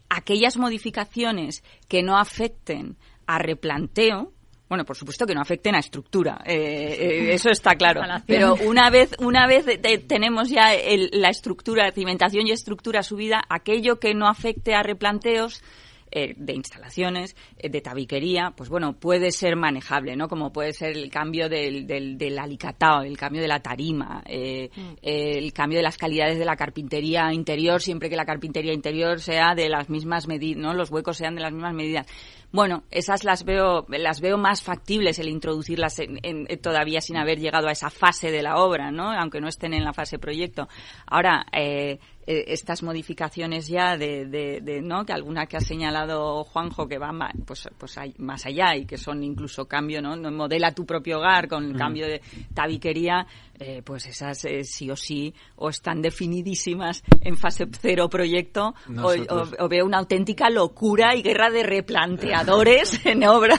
[0.10, 4.34] aquellas modificaciones que no afecten a replanteo,
[4.70, 8.02] bueno, por supuesto que no afecten a estructura, eh, eh, eso está claro.
[8.28, 9.66] Pero una vez, una vez
[10.08, 10.70] tenemos ya
[11.12, 15.64] la estructura, cimentación y estructura subida, aquello que no afecte a replanteos,
[16.12, 20.28] eh, de instalaciones, de tabiquería, pues bueno, puede ser manejable, ¿no?
[20.28, 24.94] Como puede ser el cambio del, del, del alicatado, el cambio de la tarima, mm.
[25.04, 29.54] el cambio de las calidades de la carpintería interior, siempre que la carpintería interior sea
[29.54, 30.74] de las mismas medidas, ¿no?
[30.74, 32.08] Los huecos sean de las mismas medidas.
[32.52, 37.68] Bueno, esas las veo, las veo más factibles el introducirlas en, todavía sin haber llegado
[37.68, 39.12] a esa fase de la obra, ¿no?
[39.12, 40.68] Aunque no estén en la fase proyecto.
[41.06, 46.88] Ahora, eh, eh, estas modificaciones ya de, de, no que alguna que ha señalado Juanjo
[46.88, 50.86] que va más, pues pues más allá y que son incluso cambio no modela tu
[50.86, 52.22] propio hogar con el cambio de
[52.54, 53.26] tabiquería
[53.60, 59.68] eh, pues esas eh, sí o sí o están definidísimas en fase cero proyecto o,
[59.68, 63.58] veo una auténtica locura y guerra de replanteadores en obra.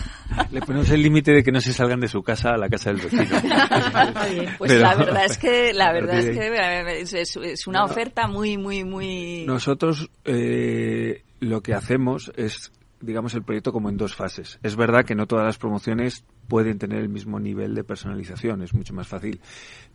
[0.51, 2.93] Le ponemos el límite de que no se salgan de su casa a la casa
[2.93, 3.25] del vecino.
[4.59, 9.45] pues la verdad es que la verdad es que es, una oferta muy muy muy.
[9.47, 14.59] Nosotros eh, lo que hacemos es digamos, el proyecto como en dos fases.
[14.63, 18.63] Es verdad que no todas las promociones pueden tener el mismo nivel de personalización.
[18.63, 19.41] Es mucho más fácil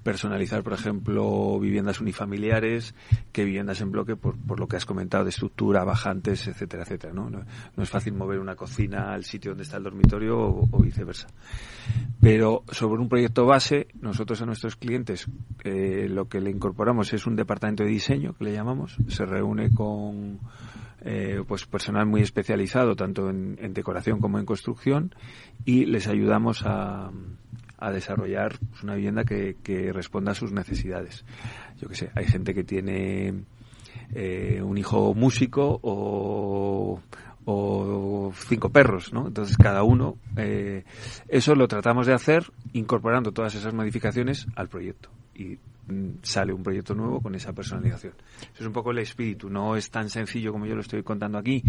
[0.04, 2.96] personalizar, por ejemplo, viviendas unifamiliares
[3.32, 7.14] que viviendas en bloque, por, por lo que has comentado, de estructura, bajantes, etcétera, etcétera.
[7.14, 7.30] ¿no?
[7.30, 11.28] No, es fácil mover una cocina al sitio donde está el dormitorio o, viceversa.
[12.22, 15.28] Pero sobre un proyecto base, nosotros a nuestros clientes
[15.64, 18.96] eh, lo que le incorporamos es un departamento de diseño, que le llamamos.
[19.10, 20.40] Se reúne con
[21.08, 25.14] eh, pues personal muy especializado tanto en, decoración como en construcción
[25.64, 27.12] y les ayudamos a,
[27.78, 29.56] a desarrollar pues, una vivienda que,
[29.94, 31.24] responda a sus necesidades.
[31.78, 33.44] Yo que sé, hay gente que tiene
[34.16, 37.00] eh, un hijo músico o,
[38.34, 39.28] cinco perros, ¿no?
[39.28, 40.84] Entonces cada uno, eh,
[41.28, 45.12] eso lo tratamos de hacer incorporando todas esas modificaciones al proyecto
[46.24, 48.14] sale un proyecto nuevo con esa personalización.
[48.42, 49.50] Eso es un poco el espíritu.
[49.50, 51.64] No es tan sencillo como yo lo estoy contando aquí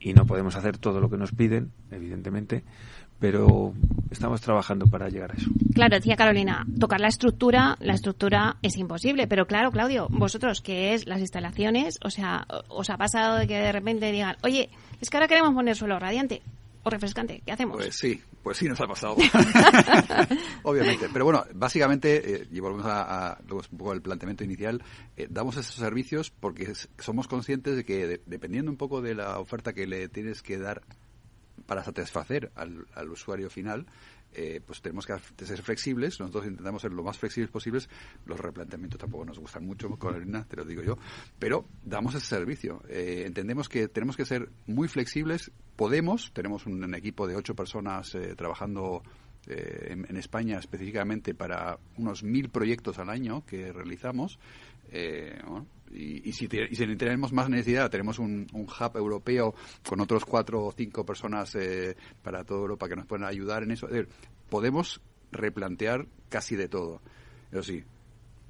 [0.00, 2.64] y no podemos hacer todo lo que nos piden, evidentemente,
[3.18, 3.72] pero
[4.10, 5.50] estamos trabajando para llegar a eso.
[5.74, 10.92] Claro, decía Carolina, tocar la estructura, la estructura es imposible, pero claro, Claudio, vosotros, ¿qué
[10.94, 11.98] es las instalaciones?
[12.04, 15.54] O sea, ¿os ha pasado de que de repente digan, oye, es que ahora queremos
[15.54, 16.42] poner suelo radiante?
[16.82, 17.42] O refrescante.
[17.44, 17.76] ¿Qué hacemos?
[17.76, 19.16] Pues sí, pues sí nos ha pasado.
[20.62, 21.08] Obviamente.
[21.12, 24.82] Pero bueno, básicamente, eh, y volvemos a, un poco al planteamiento inicial,
[25.16, 29.72] eh, damos esos servicios porque somos conscientes de que dependiendo un poco de la oferta
[29.72, 30.82] que le tienes que dar
[31.66, 33.86] para satisfacer al, al usuario final,
[34.34, 35.14] eh, pues tenemos que
[35.44, 36.18] ser flexibles.
[36.20, 37.88] Nosotros intentamos ser lo más flexibles posibles.
[38.26, 40.96] Los replanteamientos tampoco nos gustan mucho, con te lo digo yo,
[41.38, 42.82] pero damos ese servicio.
[42.88, 45.50] Eh, entendemos que tenemos que ser muy flexibles.
[45.76, 49.02] Podemos, tenemos un, equipo de ocho personas eh, trabajando
[49.46, 54.38] en, España específicamente para unos mil proyectos al año que realizamos.
[54.92, 59.54] Bueno, y, si, tenemos más necesidad, tenemos un, hub europeo
[59.86, 63.72] con otros cuatro o cinco personas eh, para toda Europa que nos pueden ayudar en
[63.72, 63.88] eso.
[64.48, 65.00] podemos
[65.30, 67.00] replantear casi de todo.
[67.50, 67.84] Eso sí,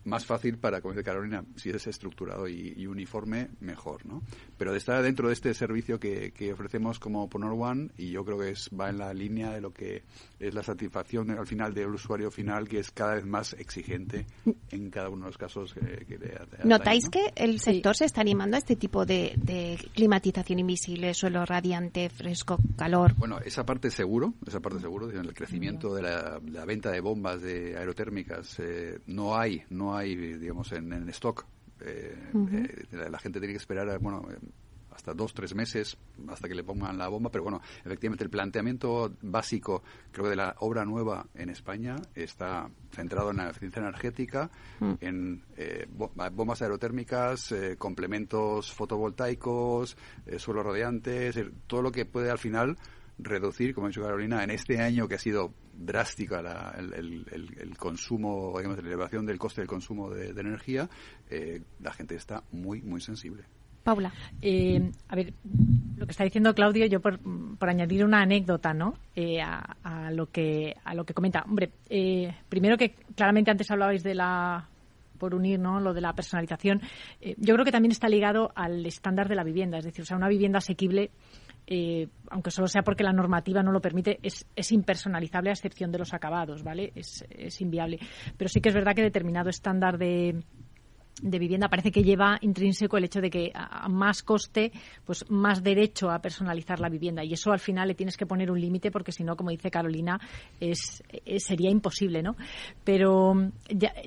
[0.05, 4.23] más fácil para, como dice Carolina, si es estructurado y, uniforme, mejor, ¿no?
[4.59, 8.51] Pero está dentro de este servicio que, ofrecemos como Ponor One y yo creo que
[8.51, 10.03] es, va en la línea de lo que
[10.39, 14.27] es la satisfacción al final del usuario final, que es cada vez más exigente
[14.71, 16.19] en cada uno de los casos que, que
[16.65, 22.09] ¿Notáis que el sector se está animando a este tipo de, climatización invisible, suelo radiante,
[22.11, 23.15] fresco, calor?
[23.17, 27.77] Bueno, esa parte seguro, esa parte seguro, el crecimiento de la, venta de bombas de
[27.77, 31.45] aerotérmicas, eh, no hay, no hay, digamos, en, en stock.
[31.85, 32.17] Eh,
[32.53, 34.39] eh, la, gente tiene que esperar, bueno, eh,
[34.93, 35.97] hasta dos, tres meses
[36.29, 40.37] hasta que le pongan la bomba, pero bueno, efectivamente el planteamiento básico, creo que de
[40.37, 44.51] la obra nueva en España está centrado en la eficiencia energética,
[44.81, 44.93] mm.
[45.01, 45.43] en
[46.33, 49.97] bombas aerotérmicas, complementos fotovoltaicos,
[50.37, 52.77] suelo rodeantes, todo lo que puede al final
[53.25, 56.41] reducir, como ha dicho Carolina, en este año que ha sido drástica
[56.79, 60.89] el, consumo, digamos, la elevación del coste del consumo de, energía,
[61.31, 63.45] eh, la gente está muy, muy sensible.
[63.83, 64.13] Paula.
[64.41, 65.35] Eh, a ver,
[65.97, 67.19] lo que está diciendo Claudio, yo por,
[67.69, 68.95] añadir una anécdota, ¿no?
[69.17, 71.43] Eh, a, lo que a lo que comenta.
[71.43, 71.73] Hombre,
[72.49, 74.69] primero que claramente antes hablabais de la
[75.19, 75.79] por unir ¿no?
[75.79, 76.81] lo de la personalización,
[77.37, 80.17] yo creo que también está ligado al estándar de la vivienda, es decir, o sea,
[80.17, 81.13] una vivienda asequible
[81.67, 85.99] eh, aunque solo sea porque la normativa no lo permite, es, impersonalizable a excepción de
[85.99, 86.93] los acabados, ¿vale?
[86.95, 87.99] Es, es inviable.
[88.37, 90.43] Pero sí que es verdad que determinado estándar de,
[91.21, 94.73] de vivienda parece que lleva intrínseco el hecho de que a más coste,
[95.05, 97.25] pues más derecho a personalizar la vivienda.
[97.25, 99.71] Y eso al final le tienes que poner un límite porque si no, como dice
[99.71, 100.21] Carolina,
[100.61, 101.03] es,
[101.39, 102.37] sería imposible, ¿no?
[102.85, 103.35] Pero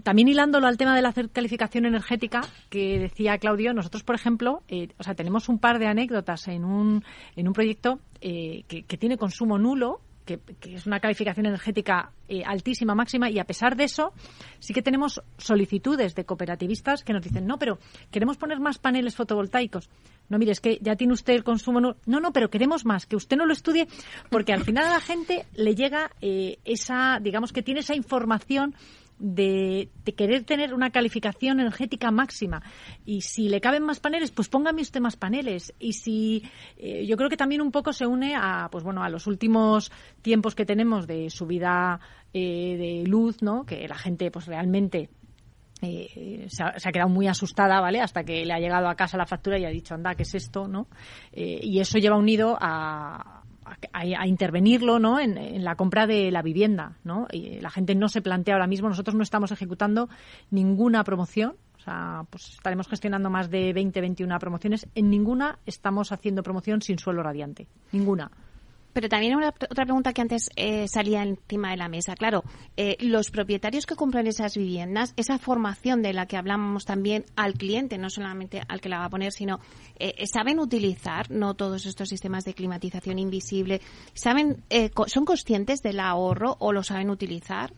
[0.04, 4.90] también hilándolo al tema de la calificación energética que decía Claudio, nosotros, por ejemplo, eh,
[4.98, 7.04] o sea, tenemos un par de anécdotas en un,
[7.36, 12.96] en un proyecto eh, que tiene consumo nulo que, es una calificación energética eh, altísima,
[12.96, 14.14] máxima, y a pesar de eso,
[14.60, 17.80] sí que tenemos solicitudes de cooperativistas que nos dicen, no, pero
[18.12, 19.90] queremos poner más paneles fotovoltaicos.
[20.28, 21.80] No, mire, es que ya tiene usted el consumo.
[21.80, 23.88] No, no, pero queremos más, que usted no lo estudie,
[24.30, 28.76] porque al final a la gente le llega eh, esa, digamos que tiene esa información
[29.18, 32.62] de, querer tener una calificación energética máxima.
[33.06, 35.74] Y si le caben más paneles, pues póngame usted más paneles.
[35.80, 36.44] Y si
[36.78, 39.92] eh, yo creo que también un poco se une a, pues bueno, a los últimos
[40.22, 42.00] tiempos que tenemos de subida
[42.34, 43.66] eh, de luz, ¿no?
[43.66, 45.10] Que la gente, pues realmente
[45.82, 48.02] eh, se, ha, quedado muy asustada, ¿vale?
[48.02, 50.36] Hasta que le ha llegado a casa la factura y ha dicho, anda, ¿qué es
[50.36, 50.68] esto?
[50.68, 50.88] ¿no?
[51.34, 53.35] y eso lleva unido a,
[53.94, 55.20] a, intervenirlo ¿no?
[55.20, 56.98] En, la compra de la vivienda.
[57.04, 57.28] ¿no?
[57.32, 60.10] Y la gente no se plantea ahora mismo, nosotros no estamos ejecutando
[60.52, 61.56] ninguna promoción.
[61.76, 64.88] O sea, pues estaremos gestionando más de 20, 21 promociones.
[64.96, 67.68] En ninguna estamos haciendo promoción sin suelo radiante.
[67.92, 68.32] Ninguna.
[68.96, 72.16] Pero también una, otra pregunta que antes eh, salía encima de la mesa.
[72.16, 72.46] Claro,
[72.78, 77.56] eh, los propietarios que compran esas viviendas, esa formación de la que hablamos también al
[77.56, 79.60] cliente, no solamente al que la va a poner, sino
[80.00, 83.82] eh, saben utilizar no todos estos sistemas de climatización invisible,
[84.14, 84.64] saben,
[85.08, 87.74] son conscientes del ahorro o lo saben utilizar.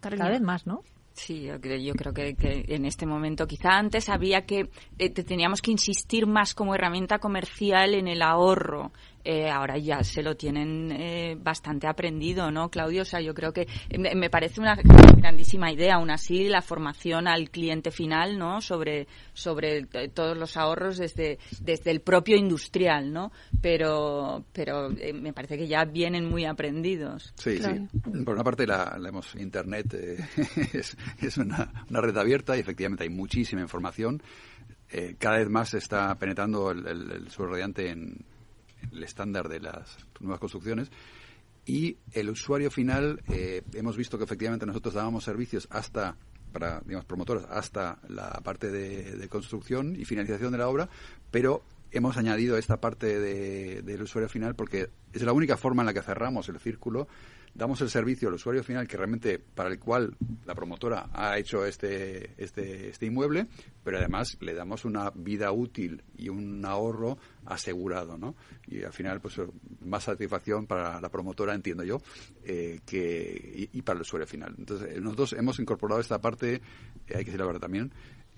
[0.00, 0.82] Cada vez más, ¿no?
[1.12, 5.70] Sí, yo creo, yo creo que, en este momento quizá antes había que teníamos que
[5.70, 8.90] insistir más como herramienta comercial en el ahorro
[9.22, 13.02] eh, ahora ya se lo tienen eh, bastante aprendido, ¿no, Claudio?
[13.02, 13.66] O sea, yo creo que
[13.98, 14.76] me parece una
[15.16, 18.62] grandísima idea, aún así, la formación al cliente final, ¿no?
[18.62, 23.30] Sobre, sobre todos los ahorros desde, desde el propio industrial, ¿no?
[23.60, 27.34] Pero, pero eh, me parece que ya vienen muy aprendidos.
[27.36, 27.88] Sí, sí.
[28.24, 29.94] Por una parte, la, hemos, Internet
[30.72, 34.22] es, es una, red abierta y efectivamente hay muchísima información.
[35.18, 38.24] cada vez más se está penetrando el, el, el radiante en
[38.92, 40.90] el estándar de las nuevas construcciones.
[41.66, 46.16] Y el usuario final, eh, hemos visto que efectivamente nosotros dábamos servicios hasta
[46.52, 50.88] para, digamos, promotoras, hasta la parte de, construcción y finalización de la obra,
[51.30, 51.62] pero
[51.92, 53.18] hemos añadido esta parte
[53.82, 57.08] del usuario final porque es la única forma en la que cerramos el círculo
[57.54, 61.64] damos el servicio al usuario final que realmente para el cual la promotora ha hecho
[61.64, 63.46] este, este, este inmueble,
[63.84, 68.34] pero además le damos una vida útil y un ahorro asegurado, ¿no?
[68.66, 69.40] Y al final, pues
[69.80, 72.00] más satisfacción para la promotora, entiendo yo,
[72.44, 74.54] eh, que, y, para el usuario final.
[74.56, 76.60] Entonces, nosotros hemos incorporado esta parte, eh,
[77.08, 77.92] hay que decir la verdad también,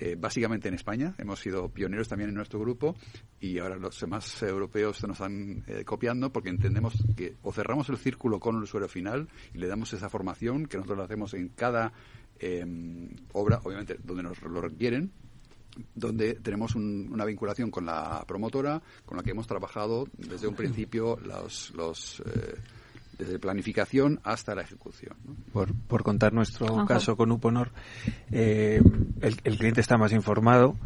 [0.05, 1.15] eh, básicamente en España.
[1.17, 2.97] Hemos sido pioneros también en nuestro grupo
[3.39, 7.89] y ahora los demás europeos se nos están eh, copiando porque entendemos que o cerramos
[7.89, 11.51] el círculo con el usuario final y le damos esa formación que nosotros hacemos en
[11.51, 11.93] cada
[12.41, 15.13] em, obra, obviamente donde nos lo requieren,
[15.95, 21.17] donde tenemos una vinculación con la promotora, con la que hemos trabajado desde un principio
[21.25, 22.57] los, los eh,
[23.23, 25.17] desde planificación hasta la ejecución.
[25.53, 27.71] Por, por, contar nuestro caso con Uponor,
[28.31, 28.83] eh,
[29.21, 30.77] el, cliente está más informado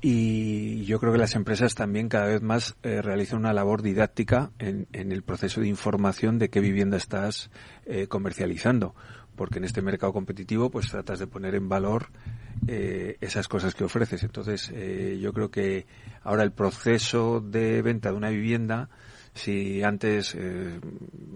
[0.00, 4.50] y yo creo que las empresas también cada vez más eh, realizan una labor didáctica
[4.58, 7.50] en, el proceso de información de qué vivienda estás
[7.86, 8.94] eh, comercializando,
[9.36, 12.08] porque en este mercado competitivo pues tratas de poner en valor
[12.66, 14.22] esas cosas que ofreces.
[14.22, 14.72] Entonces
[15.20, 15.86] yo creo que
[16.22, 18.88] ahora el proceso de venta de una vivienda
[19.34, 20.80] si antes, eh,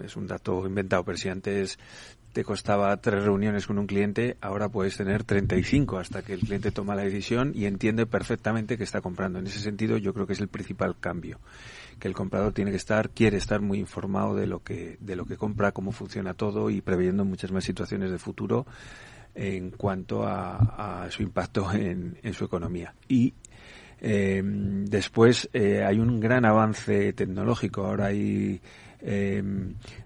[0.05, 1.79] es un dato inventado, pero si antes
[2.33, 6.71] te costaba tres reuniones con un cliente, ahora puedes tener 35 hasta que el cliente
[6.71, 9.39] toma la decisión y entiende perfectamente que está comprando.
[9.39, 11.41] En ese sentido, yo creo que es el principal cambio,
[11.99, 15.25] que el comprador tiene que estar, quiere estar muy informado de lo que, de lo
[15.25, 18.67] que compra, cómo funciona todo y previendo muchas más situaciones de futuro
[19.35, 22.95] en cuanto a, a su impacto en, en su economía.
[23.09, 23.35] Y
[24.01, 27.85] eh, después eh, hay un gran avance tecnológico.
[27.85, 28.61] Ahora hay
[29.01, 29.43] eh,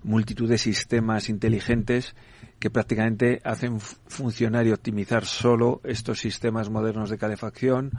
[0.03, 2.15] multitud de sistemas inteligentes
[2.59, 7.91] que prácticamente hacen funcionar y optimizar solo estos sistemas modernos de calefacción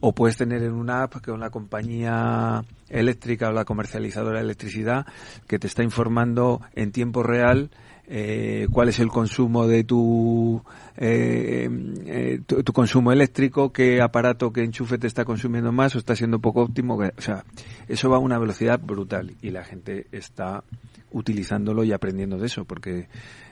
[0.00, 5.06] o puedes tener en una app que una compañía eléctrica o la comercializadora de electricidad
[5.46, 7.70] que te está informando en tiempo real
[8.10, 10.62] eh, cuál es el consumo de tu,
[10.96, 11.68] eh,
[12.06, 16.38] eh, tu, consumo eléctrico, qué aparato, qué enchufe te está consumiendo más o está siendo
[16.38, 16.96] poco óptimo.
[16.96, 17.44] O sea,
[17.86, 20.64] eso va a una velocidad brutal y la gente está
[21.10, 23.08] utilizándolo y aprendiendo de eso porque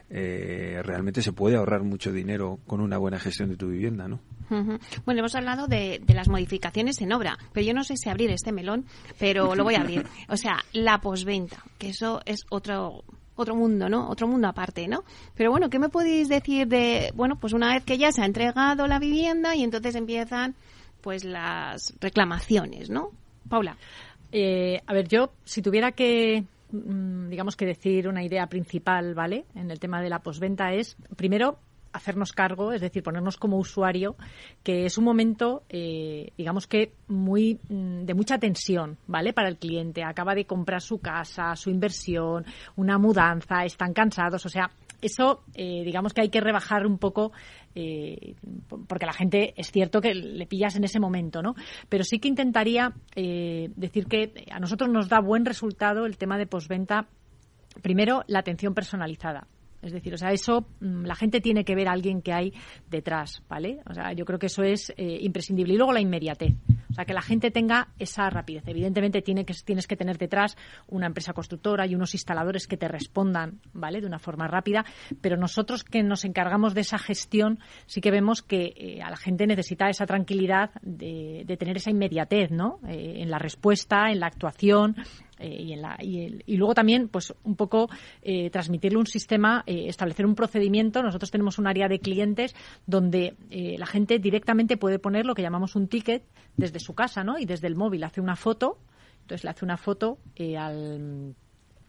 [0.09, 4.21] eh, realmente se puede ahorrar mucho dinero con una buena gestión de tu vivienda, ¿no?
[4.49, 8.31] Bueno, hemos hablado de, de, las modificaciones en obra, pero yo no sé si abrir
[8.31, 8.87] este melón,
[9.19, 10.07] pero lo voy a abrir.
[10.29, 13.03] O sea, la posventa, que eso es otro
[13.37, 14.09] otro mundo, ¿no?
[14.09, 15.05] Otro mundo aparte, ¿no?
[15.35, 18.27] Pero bueno, ¿qué me podéis decir de, bueno, pues una vez que ya se ha
[18.27, 20.55] entregado la vivienda y entonces empiezan
[21.01, 23.11] pues las reclamaciones, ¿no?
[23.49, 23.77] Paula.
[24.33, 29.45] Eh, a ver, yo si tuviera que mm, digamos que decir una idea principal, ¿vale?
[29.55, 31.59] En el tema de la posventa es, primero,
[31.93, 34.17] hacernos cargo, es decir, ponernos como usuario,
[34.63, 39.33] que es un momento, eh, digamos que muy mm, de mucha tensión, ¿vale?
[39.33, 40.03] Para el cliente.
[40.05, 42.45] Acaba de comprar su casa, su inversión,
[42.77, 44.71] una mudanza, están cansados, o sea,
[45.03, 47.33] eso, eh, digamos que hay que rebajar un poco,
[47.75, 48.35] eh,
[48.89, 51.55] porque la gente es cierto que le pillas en ese momento, ¿no?
[51.89, 56.39] Pero sí que intentaría eh, decir que a nosotros nos da buen resultado el tema
[56.39, 57.07] de posventa.
[57.83, 59.47] Primero, la atención personalizada.
[59.87, 62.53] Es decir, o sea, eso mm, la gente tiene que ver a alguien que hay
[62.91, 63.81] detrás, ¿vale?
[63.89, 65.75] O sea, yo creo que eso es eh, imprescindible.
[65.75, 66.55] Y luego la inmediatez.
[66.91, 68.65] O sea, que la gente tenga esa rapidez.
[68.67, 70.57] Evidentemente tiene que, tienes que tener detrás
[70.89, 74.01] una empresa constructora y unos instaladores que te respondan, ¿vale?
[74.01, 74.85] De una forma rápida.
[75.21, 79.17] Pero nosotros que nos encargamos de esa gestión, sí que vemos que eh, a la
[79.17, 82.81] gente necesita esa tranquilidad de, tener esa inmediatez, ¿no?
[82.89, 84.97] Eh, en la respuesta, en la actuación,
[85.39, 87.89] eh, y, en la, y, luego también, pues un poco
[88.23, 91.03] eh, transmitirle un sistema, eh, establecer un procedimiento.
[91.03, 92.55] Nosotros tenemos un área de clientes
[92.87, 96.25] donde la gente directamente puede poner lo que llamamos un ticket
[96.57, 97.39] desde su casa, ¿no?
[97.39, 98.79] Y desde el móvil hace una foto,
[99.23, 100.19] entonces le hace una foto
[100.59, 101.35] al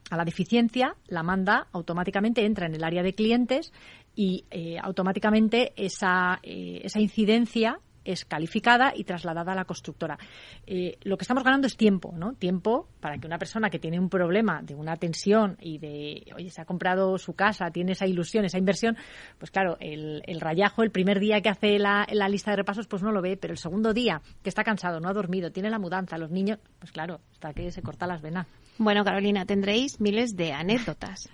[0.09, 3.73] a la deficiencia, la manda automáticamente, entra en el área de clientes
[4.15, 4.45] y
[4.81, 10.17] automáticamente esa, esa incidencia es calificada y trasladada a la constructora.
[10.65, 12.33] Eh, lo que estamos ganando es tiempo, ¿no?
[12.33, 16.49] Tiempo para que una persona que tiene un problema de una tensión y de, oye,
[16.49, 18.97] se ha comprado su casa, tiene esa ilusión, esa inversión,
[19.37, 22.87] pues claro, el, el rayajo, el primer día que hace la, la, lista de repasos,
[22.87, 25.69] pues no lo ve, pero el segundo día que está cansado, no ha dormido, tiene
[25.69, 28.47] la mudanza, los niños, pues claro, está que se corta las venas.
[28.79, 31.29] Bueno, Carolina, tendréis miles de anécdotas.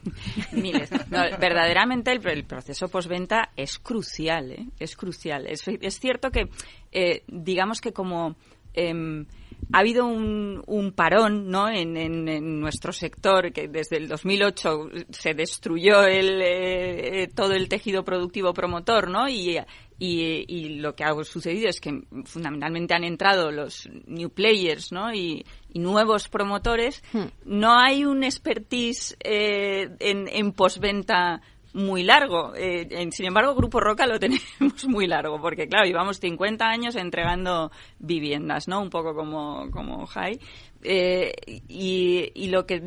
[0.52, 0.90] miles.
[1.10, 4.66] verdaderamente el, proceso postventa es crucial, ¿eh?
[4.78, 5.46] es crucial.
[5.46, 5.64] Es,
[5.98, 6.48] cierto que,
[6.92, 8.36] eh, digamos que como
[8.74, 9.26] em,
[9.72, 11.68] ha habido un, un parón ¿no?
[11.68, 18.04] En, en, nuestro sector, que desde el 2008 se destruyó el, eh, todo el tejido
[18.04, 19.28] productivo promotor, ¿no?
[19.28, 19.58] Y
[19.98, 25.12] y, lo que ha sucedido es que fundamentalmente han entrado los new players ¿no?
[25.14, 27.02] y, nuevos promotores.
[27.12, 27.26] Hmm.
[27.44, 31.42] No hay un expertise eh, en, en postventa
[31.74, 32.52] muy largo.
[32.54, 37.70] Eh, sin embargo, Grupo Roca lo tenemos muy largo, porque claro, llevamos 50 años entregando
[37.98, 38.80] viviendas, ¿no?
[38.80, 40.38] Un poco como, como Jai.
[40.82, 41.32] Eh,
[41.68, 42.80] y, y, lo que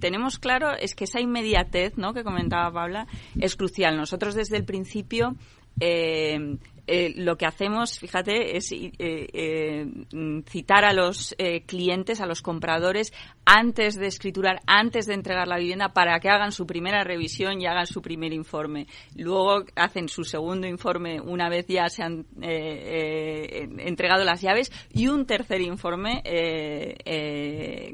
[0.00, 2.14] tenemos claro es que esa inmediatez, ¿no?
[2.14, 3.06] Que comentaba Paula,
[3.38, 3.96] es crucial.
[3.96, 5.36] Nosotros desde el principio
[5.80, 9.86] eh, eh, lo que hacemos, fíjate, es eh, eh,
[10.46, 11.34] citar a los
[11.66, 13.12] clientes, a los compradores,
[13.46, 17.66] antes de escriturar, antes de entregar la vivienda, para que hagan su primera revisión y
[17.66, 18.86] hagan su primer informe.
[19.16, 25.26] Luego hacen su segundo informe una vez ya se han entregado las llaves y un
[25.26, 26.22] tercer informe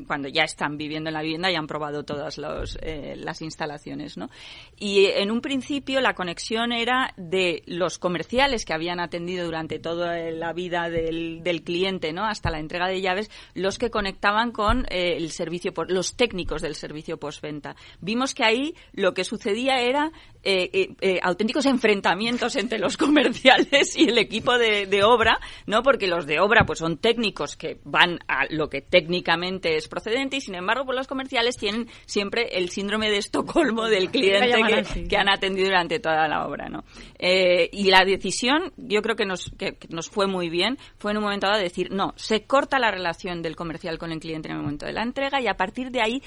[0.07, 4.17] cuando ya están viviendo en la vivienda y han probado todas las instalaciones.
[4.17, 4.31] ¿no?
[4.79, 10.17] Y en un principio la conexión era de los comerciales que habían atendido durante toda
[10.31, 12.25] la vida del, cliente, ¿no?
[12.25, 16.63] Hasta la entrega de llaves, los que conectaban con eh, el servicio, por, los técnicos
[16.63, 17.77] del servicio postventa.
[18.01, 20.11] Vimos que ahí lo que sucedía era
[20.43, 25.83] eh, eh, auténticos enfrentamientos entre los comerciales y el equipo de, obra, ¿no?
[25.83, 30.39] Porque los de obra, pues son técnicos que van a lo que técnicamente es procedente
[30.39, 35.17] y sin embargo, pues los comerciales tienen siempre el síndrome de Estocolmo del cliente que,
[35.17, 36.85] han atendido durante toda la obra, ¿no?
[37.19, 41.25] y la decisión, yo creo que nos, que, nos fue muy bien, fue en un
[41.25, 44.63] momento dado decir, no, se corta la relación del comercial con el cliente en el
[44.63, 46.23] momento de la entrega y a partir de ahí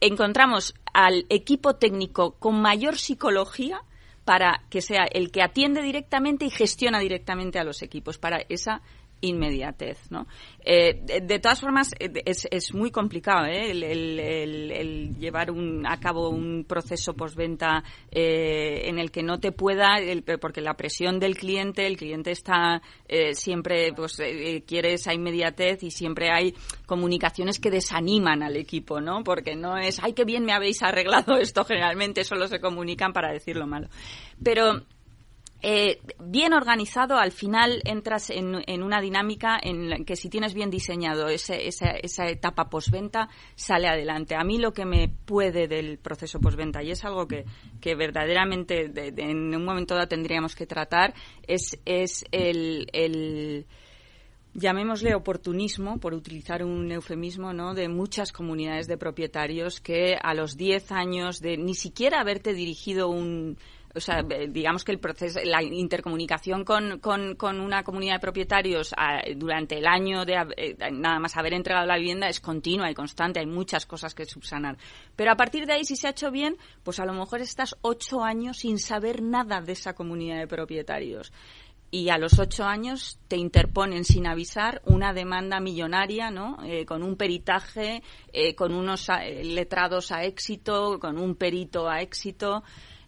[0.00, 3.80] encontramos al equipo técnico con mayor psicología
[4.24, 8.82] para que sea el que atiende directamente y gestiona directamente a los equipos para esa
[9.24, 10.26] inmediatez, ¿no?
[10.64, 13.70] Eh, de, todas formas, eh, es, es muy complicado ¿eh?
[13.70, 19.96] el, llevar un, a cabo un proceso postventa en el que no te pueda,
[20.40, 22.80] porque la presión del cliente, el cliente está
[23.32, 24.18] siempre, pues
[24.66, 26.54] quiere esa inmediatez y siempre hay
[26.86, 29.22] comunicaciones que desaniman al equipo, ¿no?
[29.24, 33.32] Porque no es, ay, qué bien me habéis arreglado esto, generalmente solo se comunican para
[33.32, 33.88] decir lo malo.
[34.42, 34.82] Pero
[35.62, 40.68] eh, bien organizado, al final entras en, una dinámica en la que si tienes bien
[40.68, 44.34] diseñado esa, esa, etapa postventa, sale adelante.
[44.34, 47.46] A mí lo que me puede del proceso postventa, y es algo que,
[47.80, 51.14] que verdaderamente en un momento dado tendríamos que tratar,
[51.46, 53.66] es, es el, el
[54.54, 57.74] llamémosle oportunismo, por utilizar un eufemismo, ¿no?
[57.74, 63.08] de muchas comunidades de propietarios que a los 10 años de ni siquiera haberte dirigido
[63.08, 63.58] un,
[63.94, 69.20] o sea, digamos que el proceso, la intercomunicación con, con, una comunidad de propietarios ah,
[69.36, 73.40] durante el año de eh, nada más haber entregado la vivienda es continua y constante,
[73.40, 74.76] hay muchas cosas que subsanar.
[75.14, 77.76] Pero a partir de ahí, si se ha hecho bien, pues a lo mejor estás
[77.82, 81.32] ocho años sin saber nada de esa comunidad de propietarios
[81.94, 86.56] y a los ocho años te interponen sin avisar una demanda millonaria, ¿no?
[86.64, 92.00] Eh, con un peritaje, eh, con unos eh, letrados a éxito, con un perito a
[92.00, 92.64] éxito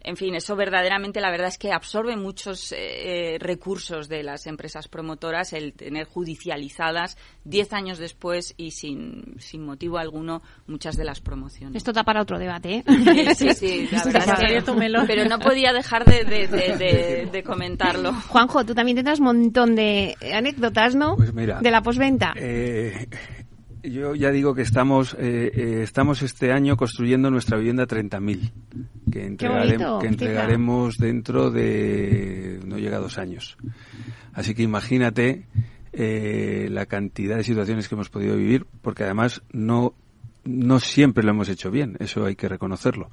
[0.07, 4.86] en fin, eso verdaderamente la verdad es que absorbe muchos eh, recursos de las empresas
[4.86, 11.20] promotoras el tener judicializadas diez años después y sin, sin motivo alguno muchas de las
[11.20, 11.76] promociones.
[11.76, 13.34] Esto da para otro debate, ¿eh?
[13.34, 14.72] Sí, sí, la verdad es que,
[15.07, 18.12] pero no podía dejar de, de, de, comentarlo.
[18.28, 21.16] Juanjo, tú también tendrás un montón de anécdotas, ¿no?
[21.16, 22.32] Pues mira, de la posventa.
[22.36, 23.09] Eh,
[23.91, 28.53] yo ya digo que estamos eh, eh, estamos este año construyendo nuestra vivienda 30.000
[29.11, 33.57] que, entregaremos, que entregaremos dentro de no llega a dos años.
[34.32, 35.47] Así que imagínate
[35.93, 39.95] eh, la cantidad de situaciones que hemos podido vivir, porque además no
[40.45, 43.11] no siempre lo hemos hecho bien, eso hay que reconocerlo.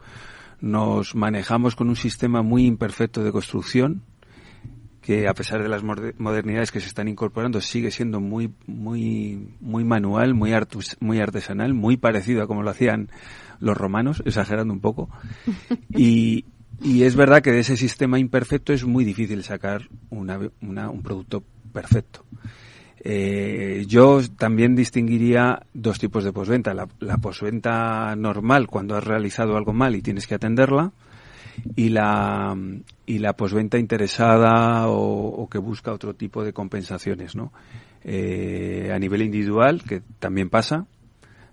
[0.62, 4.04] Nos manejamos con un sistema muy imperfecto de construcción,
[5.04, 9.84] que a pesar de las modernidades que se están incorporando sigue siendo muy muy muy
[9.84, 10.52] manual, muy
[11.02, 13.10] muy artesanal, muy parecido a como lo hacían
[13.60, 15.10] los romanos, exagerando un poco.
[15.96, 16.46] Y,
[16.82, 21.44] y es verdad que de ese sistema imperfecto es muy difícil sacar una, un producto
[21.72, 22.26] perfecto.
[23.06, 26.74] Eh, yo también distinguiría dos tipos de posventa.
[26.74, 30.94] La, la posventa normal, cuando has realizado algo mal y tienes que atenderla,
[31.76, 32.56] y la,
[33.06, 37.52] y la posventa interesada o, que busca otro tipo de compensaciones, ¿no?
[38.04, 40.88] Eh, a nivel individual, que también pasa,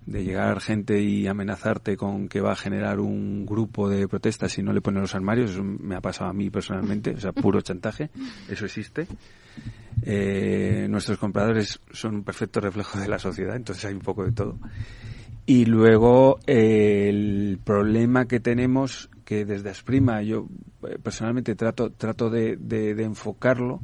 [0.07, 4.63] de llegar gente y amenazarte con que va a generar un grupo de protestas si
[4.63, 7.61] no le ponen los armarios, eso me ha pasado a mí personalmente, o sea, puro
[7.63, 8.11] chantaje,
[8.49, 9.07] eso existe.
[10.03, 14.33] Eh, nuestros compradores son un perfecto reflejo de la sociedad, entonces hay un poco de
[14.33, 14.59] todo.
[15.51, 20.47] Y luego eh, el problema que tenemos que desde Asprima yo
[20.85, 22.57] eh, personalmente trato, trato de,
[23.03, 23.81] enfocarlo,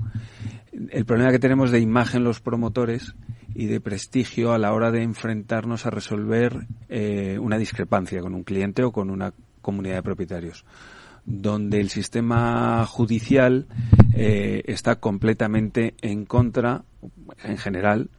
[0.71, 3.17] el problema que tenemos de imagen los promotores
[3.53, 8.45] y de prestigio a la hora de enfrentarnos a resolver eh, una discrepancia con un
[8.45, 10.65] cliente o con una comunidad de propietarios
[11.25, 13.67] donde el sistema judicial
[14.15, 16.85] está completamente en contra,
[17.45, 18.11] en general,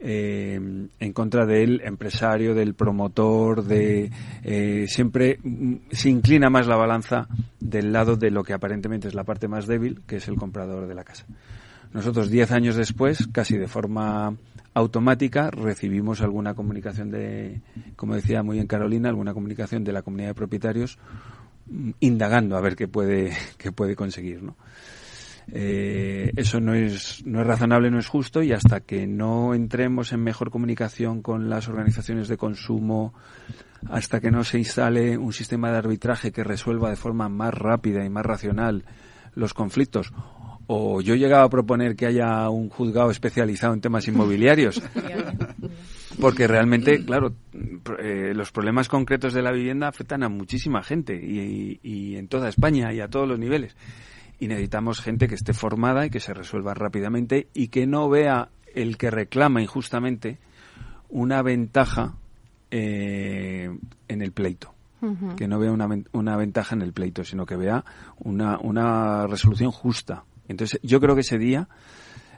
[0.00, 4.10] eh, en contra del empresario, del promotor, de
[4.42, 7.28] eh, siempre mm, se inclina más la balanza
[7.58, 10.86] del lado de lo que aparentemente es la parte más débil, que es el comprador
[10.86, 11.24] de la casa.
[11.92, 14.36] Nosotros diez años después, casi de forma
[14.74, 17.60] automática, recibimos alguna comunicación de,
[17.96, 20.98] como decía muy bien Carolina, alguna comunicación de la comunidad de propietarios
[22.00, 24.56] indagando a ver qué puede, qué puede conseguir, ¿no?
[25.52, 30.12] Eh, eso no es, no es razonable, no es justo y hasta que no entremos
[30.12, 33.14] en mejor comunicación con las organizaciones de consumo,
[33.88, 38.04] hasta que no se instale un sistema de arbitraje que resuelva de forma más rápida
[38.04, 38.84] y más racional
[39.34, 40.12] los conflictos,
[40.66, 44.82] o yo llegaba a proponer que haya un juzgado especializado en temas inmobiliarios.
[46.20, 47.34] Porque realmente, claro,
[47.98, 52.92] eh, los problemas concretos de la vivienda afectan a muchísima gente y, en toda España
[52.92, 53.76] y a todos los niveles.
[54.38, 58.50] Y necesitamos gente que esté formada y que se resuelva rápidamente y que no vea
[58.74, 60.38] el que reclama injustamente
[61.08, 62.14] una ventaja
[62.70, 63.70] eh,
[64.08, 64.74] en el pleito.
[65.36, 67.84] Que no vea una, una ventaja en el pleito, sino que vea
[68.18, 70.24] una, una resolución justa.
[70.48, 71.68] Entonces, yo creo que ese día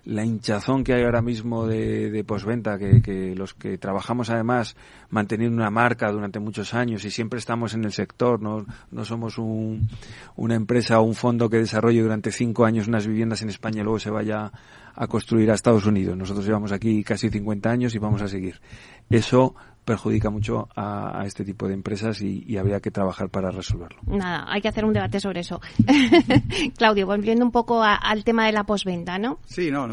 [0.05, 4.77] la hinchazón que hay ahora mismo de, de posventa, que, los que trabajamos además
[5.11, 9.39] manteniendo una marca durante muchos años y siempre estamos en el sector, no, no somos
[9.39, 9.89] un,
[10.37, 13.85] una empresa o un fondo que desarrolle durante cinco años unas viviendas en España y
[13.85, 14.53] luego se vaya
[14.95, 16.17] a construir a Estados Unidos.
[16.17, 18.61] Nosotros llevamos aquí casi 50 años y vamos a seguir.
[19.09, 19.55] Eso
[19.85, 24.01] perjudica mucho a, este tipo de empresas y, habría que trabajar para resolverlo.
[24.07, 25.61] Nada, hay que hacer un debate sobre eso.
[26.77, 29.41] Claudio, volviendo un poco al tema de la posventa, ¿no?
[29.47, 29.89] Sí, no,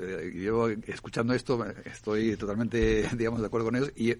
[0.00, 4.14] eh, yo escuchando esto estoy totalmente, digamos, de acuerdo con ellos y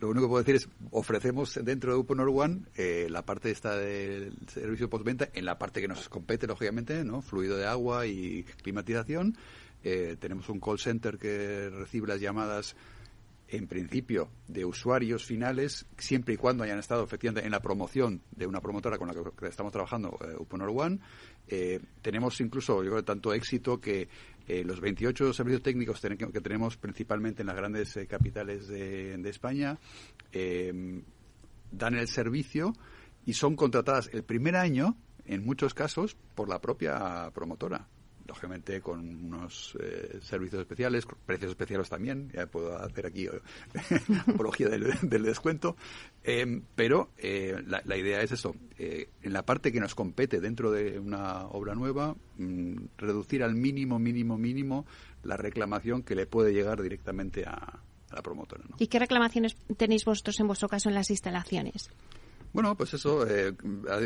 [0.00, 3.76] lo único que puedo decir es ofrecemos dentro de Uponor One eh, la parte esta
[3.76, 8.44] del servicio postventa en la parte que nos compete lógicamente no fluido de agua y
[8.62, 9.36] climatización
[9.84, 12.76] eh, tenemos un call center que recibe las llamadas
[13.52, 18.46] en principio, de usuarios finales, siempre y cuando hayan estado efectivamente en la promoción de
[18.46, 21.00] una promotora con la que, estamos trabajando, eh, Uponor One.
[21.46, 24.08] Eh, tenemos incluso, yo creo, tanto éxito que
[24.48, 29.30] eh, los 28 servicios técnicos que tenemos principalmente en las grandes eh, capitales de, de
[29.30, 29.78] España
[30.32, 32.72] dan el servicio
[33.26, 34.96] y son contratadas el primer año,
[35.26, 37.86] en muchos casos, por la propia promotora
[38.26, 43.40] lógicamente con unos eh, servicios especiales, precios especiales también, ya puedo hacer aquí eh,
[44.26, 45.76] apología del, descuento,
[46.22, 50.98] em, pero eh, la, idea es eso, en la parte que nos compete dentro de
[50.98, 54.86] una obra nueva, mm, reducir al mínimo, mínimo, mínimo
[55.22, 57.80] la reclamación que le puede llegar directamente a,
[58.12, 58.62] la promotora.
[58.78, 61.90] ¿Y qué reclamaciones tenéis vosotros en vuestro caso en las instalaciones?
[62.52, 63.54] Bueno, pues eso, eh,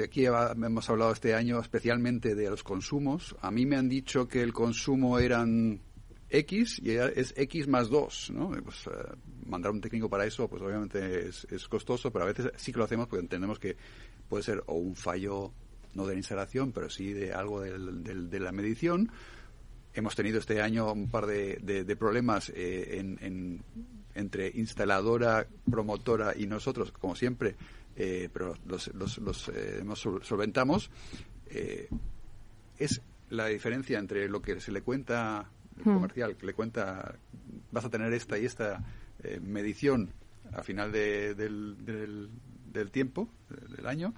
[0.04, 3.34] aquí hemos hablado este año especialmente de los consumos.
[3.40, 5.80] A mí me han dicho que el consumo eran
[6.30, 8.50] X y es X más 2, ¿no?
[8.62, 8.90] Pues, eh,
[9.46, 12.84] mandar un técnico para eso, pues obviamente es, costoso, pero a veces sí que lo
[12.84, 13.76] hacemos porque entendemos que
[14.28, 15.52] puede ser o un fallo,
[15.94, 19.10] no de la instalación, pero sí de algo de la medición.
[19.92, 23.02] Hemos tenido este año un par de, problemas eh,
[24.14, 27.56] entre instaladora, promotora y nosotros, como siempre,
[27.96, 29.82] eh, pero los, los, los eh,
[30.22, 30.90] solventamos,
[31.48, 31.88] eh,
[32.78, 35.94] es la diferencia entre lo que se le cuenta el hmm.
[35.94, 37.16] comercial, que le cuenta
[37.72, 38.84] vas a tener esta y esta
[39.42, 40.10] medición
[40.52, 42.28] a final de, del, del,
[42.72, 43.28] del, tiempo,
[43.76, 44.14] del año,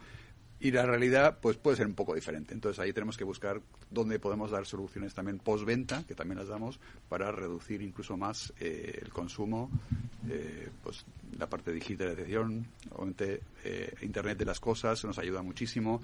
[0.61, 2.55] y la realidad pues puede ser un poco diferente.
[2.55, 3.61] Entonces ahí tenemos que buscar
[3.91, 9.01] dónde podemos dar soluciones también postventa, que también las damos, para reducir incluso más eh,
[9.03, 9.70] el consumo,
[10.29, 11.05] eh, pues
[11.39, 16.01] la parte de digitalización, obviamente eh, Internet de las cosas nos ayuda muchísimo.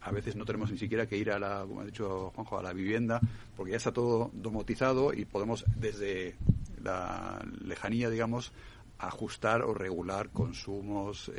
[0.00, 2.62] A veces no tenemos ni siquiera que ir a la, como ha dicho Juanjo, a
[2.62, 3.20] la vivienda,
[3.56, 6.34] porque ya está todo domotizado y podemos desde
[6.82, 8.52] la lejanía, digamos,
[8.98, 11.30] ajustar o regular consumos,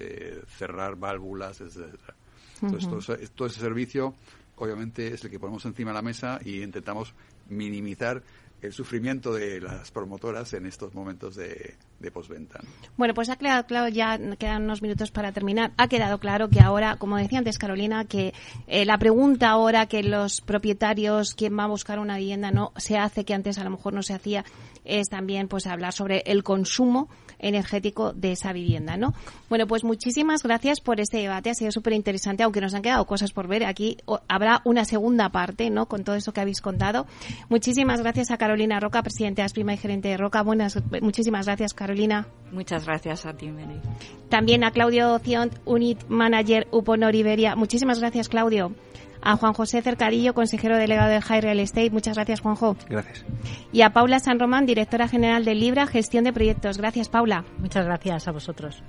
[0.58, 2.16] cerrar válvulas, etcétera.
[2.62, 4.16] Entonces, todo, ese servicio,
[4.56, 7.14] obviamente, es el que ponemos encima de la mesa y intentamos
[7.50, 8.24] minimizar
[8.64, 12.62] el sufrimiento de las promotoras en estos momentos de, de posventa.
[12.98, 16.62] Bueno, pues ha quedado claro, ya quedan unos minutos para terminar, ha quedado claro que
[16.62, 18.34] ahora, como decía antes Carolina, que
[18.68, 22.98] eh, la pregunta ahora que los propietarios, quién va a buscar una vivienda, no se
[22.98, 24.46] hace, que antes a lo mejor no se hacía,
[24.86, 27.10] es también pues hablar sobre el consumo
[27.44, 29.14] energético de esa vivienda, ¿no?
[29.50, 33.06] Bueno, pues muchísimas gracias por este debate, ha sido súper interesante, aunque nos han quedado
[33.06, 33.66] cosas por ver.
[33.66, 35.88] Aquí habrá una segunda parte, ¿no?
[35.88, 37.06] Con todo eso que habéis contado.
[37.50, 40.42] Muchísimas gracias a Carolina Roca, presidente de Asprima y gerente de Roca.
[40.42, 42.28] Buenas, muchísimas gracias, Carolina.
[42.52, 43.80] Muchas gracias a ti, Mary.
[44.30, 47.56] También a Claudio Ciont, Unit Manager Uponor Iberia.
[47.56, 48.72] Muchísimas gracias, Claudio
[49.24, 51.90] a Juan José Cercadillo, consejero delegado de High Real Estate.
[51.92, 52.76] Muchas gracias, Juanjo.
[52.90, 53.26] Gracias.
[53.72, 56.78] Y a Paula San Román, directora general de Libra, gestión de proyectos.
[56.78, 57.46] Gracias, Paula.
[57.60, 58.84] Muchas gracias a vosotros.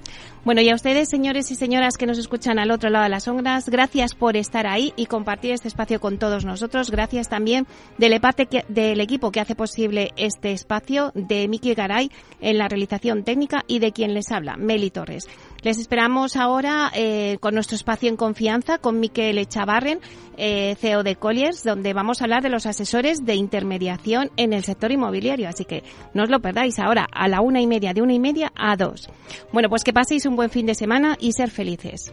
[0.45, 3.27] Bueno, y a ustedes, señores y señoras que nos escuchan al otro lado de las
[3.27, 6.91] ondas, gracias por estar ahí y compartir este espacio con todos nosotros.
[6.91, 7.67] Gracias también
[7.97, 12.11] del, parte del equipo que hace posible este espacio, de Miki Garay
[12.43, 15.31] en la realización técnica y de quien les habla, Meli Torres.
[15.63, 19.99] Les esperamos ahora eh, con nuestro espacio en confianza con Miquel Echavarren,
[20.37, 24.63] eh, CEO de Colliers, donde vamos a hablar de los asesores de intermediación en el
[24.63, 25.49] sector inmobiliario.
[25.49, 25.83] Así que
[26.13, 28.77] no os lo perdáis ahora a la una y media, de una y media a
[28.77, 29.09] dos.
[29.53, 32.13] Bueno, pues que paséis un buen fin de semana y ser felices.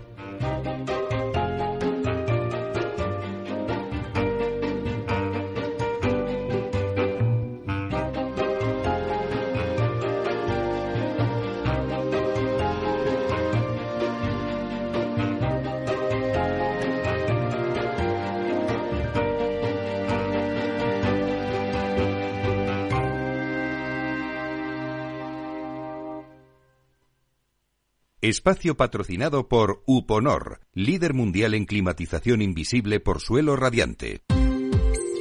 [28.22, 34.22] Espacio patrocinado por Uponor, líder mundial en climatización invisible por suelo radiante.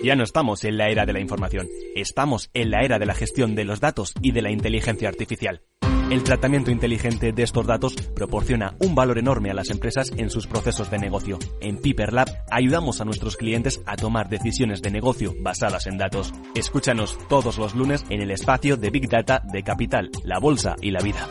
[0.05, 3.15] Ya no estamos en la era de la información, estamos en la era de la
[3.15, 5.63] gestión de los datos y de la inteligencia artificial.
[6.11, 10.47] El tratamiento inteligente de estos datos proporciona un valor enorme a las empresas en sus
[10.47, 11.39] procesos de negocio.
[11.63, 16.35] En Piper Lab ayudamos a nuestros clientes a tomar decisiones de negocio basadas en datos.
[16.55, 20.91] Escúchanos todos los lunes en el espacio de Big Data de Capital, la Bolsa y
[20.91, 21.31] la Vida.